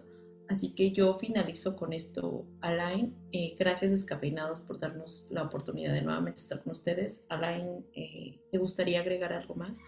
Así 0.50 0.74
que 0.74 0.90
yo 0.90 1.16
finalizo 1.16 1.76
con 1.76 1.92
esto, 1.92 2.44
Alain. 2.60 3.14
Eh, 3.30 3.54
gracias, 3.56 3.92
Descafeinados, 3.92 4.62
por 4.62 4.80
darnos 4.80 5.28
la 5.30 5.44
oportunidad 5.44 5.94
de 5.94 6.02
nuevamente 6.02 6.40
estar 6.40 6.60
con 6.64 6.72
ustedes. 6.72 7.24
Alain, 7.28 7.86
eh, 7.94 8.36
¿te 8.50 8.58
gustaría 8.58 8.98
agregar 8.98 9.32
algo 9.32 9.54
más? 9.54 9.84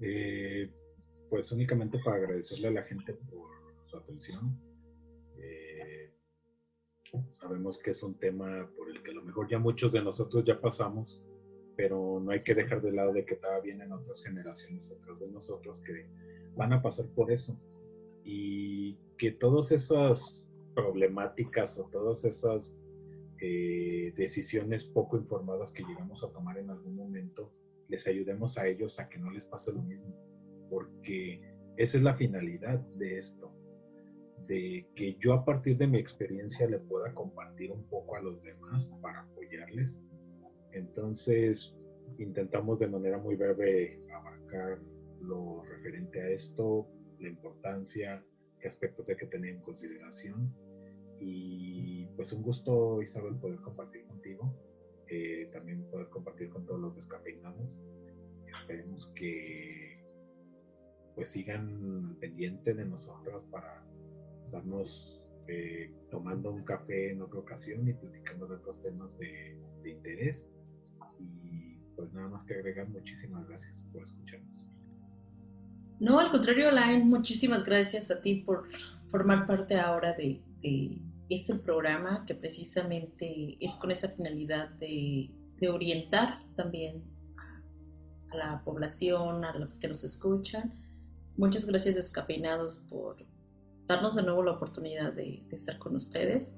Eh, 0.00 0.70
pues 1.28 1.50
únicamente 1.50 1.98
para 2.04 2.18
agradecerle 2.18 2.68
a 2.68 2.70
la 2.70 2.82
gente 2.84 3.12
por 3.12 3.50
su 3.86 3.96
atención. 3.96 4.56
sabemos 7.30 7.78
que 7.78 7.90
es 7.90 8.02
un 8.04 8.14
tema 8.14 8.70
por 8.76 8.90
el 8.90 9.02
que 9.02 9.10
a 9.10 9.14
lo 9.14 9.22
mejor 9.22 9.48
ya 9.48 9.58
muchos 9.58 9.92
de 9.92 10.00
nosotros 10.00 10.44
ya 10.44 10.60
pasamos, 10.60 11.24
pero 11.76 12.20
no 12.20 12.30
hay 12.30 12.38
que 12.38 12.54
dejar 12.54 12.80
de 12.82 12.92
lado 12.92 13.12
de 13.12 13.24
que 13.24 13.34
todavía 13.34 13.74
vienen 13.74 13.92
otras 13.92 14.22
generaciones 14.22 14.92
atrás 14.92 15.18
de 15.18 15.28
nosotros 15.28 15.80
que 15.80 16.06
van 16.54 16.72
a 16.72 16.80
pasar 16.80 17.06
por 17.16 17.32
eso 17.32 17.58
y 18.24 18.96
que 19.18 19.30
todas 19.32 19.70
esas 19.70 20.48
problemáticas 20.74 21.78
o 21.78 21.84
todas 21.84 22.24
esas 22.24 22.78
eh, 23.40 24.12
decisiones 24.16 24.84
poco 24.84 25.16
informadas 25.16 25.70
que 25.70 25.84
llegamos 25.84 26.24
a 26.24 26.30
tomar 26.30 26.58
en 26.58 26.70
algún 26.70 26.96
momento, 26.96 27.52
les 27.88 28.06
ayudemos 28.06 28.56
a 28.58 28.66
ellos 28.66 28.98
a 28.98 29.08
que 29.08 29.18
no 29.18 29.30
les 29.30 29.44
pase 29.44 29.72
lo 29.72 29.82
mismo, 29.82 30.14
porque 30.70 31.40
esa 31.76 31.98
es 31.98 32.02
la 32.02 32.14
finalidad 32.14 32.78
de 32.96 33.18
esto, 33.18 33.52
de 34.48 34.86
que 34.94 35.16
yo 35.20 35.34
a 35.34 35.44
partir 35.44 35.76
de 35.76 35.86
mi 35.86 35.98
experiencia 35.98 36.68
le 36.68 36.78
pueda 36.78 37.12
compartir 37.14 37.70
un 37.70 37.84
poco 37.84 38.16
a 38.16 38.22
los 38.22 38.42
demás 38.42 38.88
para 39.02 39.20
apoyarles. 39.20 40.00
Entonces, 40.72 41.76
intentamos 42.18 42.78
de 42.78 42.88
manera 42.88 43.18
muy 43.18 43.36
breve 43.36 44.00
abarcar 44.14 44.80
lo 45.20 45.62
referente 45.64 46.20
a 46.20 46.30
esto, 46.30 46.86
la 47.24 47.30
importancia, 47.30 48.24
qué 48.60 48.68
aspectos 48.68 49.08
hay 49.08 49.16
que 49.16 49.26
tener 49.26 49.50
en 49.56 49.62
consideración. 49.62 50.54
Y 51.20 52.06
pues 52.16 52.32
un 52.32 52.42
gusto, 52.42 53.02
Isabel, 53.02 53.36
poder 53.36 53.60
compartir 53.60 54.04
contigo, 54.06 54.54
eh, 55.08 55.48
también 55.52 55.84
poder 55.90 56.08
compartir 56.08 56.50
con 56.50 56.64
todos 56.66 56.80
los 56.80 56.96
descafeinados. 56.96 57.80
Esperemos 58.60 59.06
que 59.14 60.04
pues 61.14 61.28
sigan 61.28 62.16
pendiente 62.20 62.74
de 62.74 62.84
nosotros 62.84 63.44
para 63.50 63.84
estarnos 64.46 65.22
eh, 65.46 65.92
tomando 66.10 66.50
un 66.50 66.64
café 66.64 67.12
en 67.12 67.22
otra 67.22 67.38
ocasión 67.38 67.88
y 67.88 67.92
platicando 67.92 68.46
de 68.46 68.56
otros 68.56 68.82
temas 68.82 69.16
de, 69.18 69.56
de 69.82 69.90
interés. 69.90 70.50
Y 71.20 71.78
pues 71.96 72.12
nada 72.12 72.28
más 72.28 72.44
que 72.44 72.54
agregar, 72.54 72.88
muchísimas 72.88 73.46
gracias 73.46 73.82
por 73.92 74.02
escucharnos. 74.02 74.53
No, 76.04 76.20
al 76.20 76.30
contrario, 76.30 76.68
Alain, 76.68 77.08
muchísimas 77.08 77.64
gracias 77.64 78.10
a 78.10 78.20
ti 78.20 78.34
por 78.34 78.68
formar 79.08 79.46
parte 79.46 79.76
ahora 79.76 80.12
de, 80.12 80.42
este 81.30 81.54
programa 81.54 82.26
que 82.26 82.34
precisamente 82.34 83.56
es 83.58 83.74
con 83.76 83.90
esa 83.90 84.10
finalidad 84.10 84.68
de, 84.72 85.30
orientar 85.72 86.40
también 86.56 87.02
a, 87.38 88.36
la 88.36 88.62
población, 88.62 89.46
a 89.46 89.56
los 89.56 89.78
que 89.78 89.88
nos 89.88 90.04
escuchan. 90.04 90.74
Muchas 91.38 91.64
gracias, 91.64 91.94
Descafeinados, 91.94 92.84
por 92.90 93.24
darnos 93.86 94.14
de 94.14 94.24
nuevo 94.24 94.42
la 94.42 94.52
oportunidad 94.52 95.14
de, 95.14 95.42
estar 95.52 95.78
con 95.78 95.94
ustedes. 95.94 96.54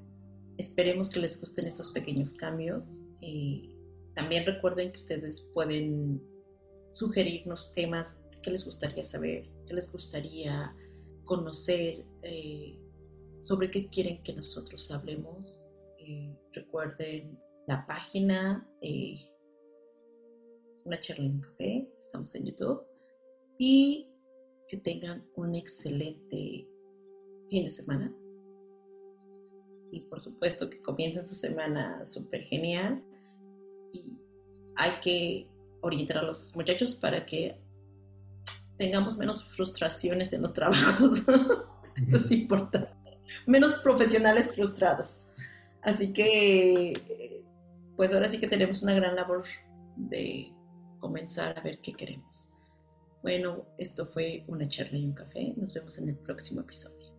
Esperemos 0.59 1.09
que 1.09 1.20
les 1.20 1.40
gusten 1.40 1.68
estos 1.68 1.92
pequeños 1.92 2.34
cambios. 2.34 2.99
y 3.20 3.76
también 4.16 4.44
recuerden 4.44 4.90
que 4.90 4.97
ustedes 4.97 5.53
pueden 5.55 6.20
sugerirnos 6.90 7.74
temas 7.74 8.26
qué 8.47 8.53
les 8.53 8.64
gustaría 8.64 9.03
saber, 9.03 9.51
qué 9.66 9.74
les 9.74 9.90
gustaría 9.90 10.72
conocer, 11.24 12.05
eh, 12.22 12.78
sobre 13.42 13.68
qué 13.72 13.88
quieren 13.88 14.22
que 14.22 14.32
nosotros 14.32 14.88
hablemos. 14.92 15.66
Eh, 15.99 16.32
recuerden 16.53 17.36
la 17.66 17.84
página, 17.88 18.64
eh, 18.82 19.16
una 20.84 21.01
charla 21.01 21.24
en 21.24 21.40
café, 21.40 21.88
estamos 21.99 22.32
en 22.36 22.44
YouTube, 22.44 22.82
y 23.59 24.09
que 24.68 24.76
tengan 24.76 25.28
un 25.34 25.57
excelente 25.57 26.68
fin 27.51 27.64
de 27.64 27.70
semana. 27.70 28.14
Y 29.90 30.03
por 30.03 30.20
supuesto 30.20 30.70
que 30.70 30.80
comiencen 30.82 31.26
su 31.26 31.34
semana 31.34 32.05
súper 32.05 32.44
genial. 32.44 33.03
Hay 34.76 35.01
que 35.01 35.51
orientar 35.80 36.18
a 36.18 36.22
los 36.22 36.55
muchachos 36.55 36.94
para 36.94 37.26
que 37.26 37.66
tengamos 38.77 39.16
menos 39.16 39.45
frustraciones 39.45 40.33
en 40.33 40.43
los 40.43 40.53
trabajos. 40.53 41.27
Eso 41.97 42.16
es 42.16 42.31
importante. 42.33 42.91
Menos 43.47 43.74
profesionales 43.74 44.55
frustrados. 44.55 45.29
Así 45.83 46.12
que, 46.12 47.45
pues 47.97 48.12
ahora 48.12 48.29
sí 48.29 48.39
que 48.39 48.49
tenemos 48.49 48.83
una 48.83 48.95
gran 48.95 49.16
labor 49.16 49.45
de 49.97 50.53
comenzar 50.99 51.59
a 51.59 51.62
ver 51.62 51.81
qué 51.81 51.93
queremos. 51.95 52.51
Bueno, 53.22 53.66
esto 53.79 54.07
fue 54.07 54.45
una 54.47 54.68
charla 54.68 54.99
y 54.99 55.05
un 55.05 55.14
café. 55.14 55.55
Nos 55.57 55.74
vemos 55.74 55.99
en 55.99 56.09
el 56.11 56.16
próximo 56.16 56.61
episodio. 56.61 57.16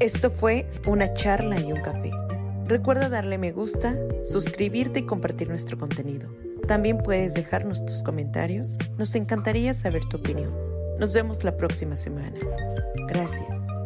Esto 0.00 0.30
fue 0.30 0.70
una 0.86 1.12
charla 1.14 1.60
y 1.60 1.72
un 1.72 1.80
café. 1.82 2.12
Recuerda 2.66 3.08
darle 3.08 3.36
me 3.36 3.50
gusta, 3.50 3.98
suscribirte 4.24 5.00
y 5.00 5.06
compartir 5.06 5.48
nuestro 5.48 5.78
contenido. 5.78 6.47
También 6.66 6.98
puedes 6.98 7.34
dejarnos 7.34 7.84
tus 7.84 8.02
comentarios. 8.02 8.76
Nos 8.98 9.14
encantaría 9.14 9.74
saber 9.74 10.04
tu 10.06 10.18
opinión. 10.18 10.52
Nos 10.98 11.14
vemos 11.14 11.44
la 11.44 11.56
próxima 11.56 11.96
semana. 11.96 12.38
Gracias. 13.08 13.77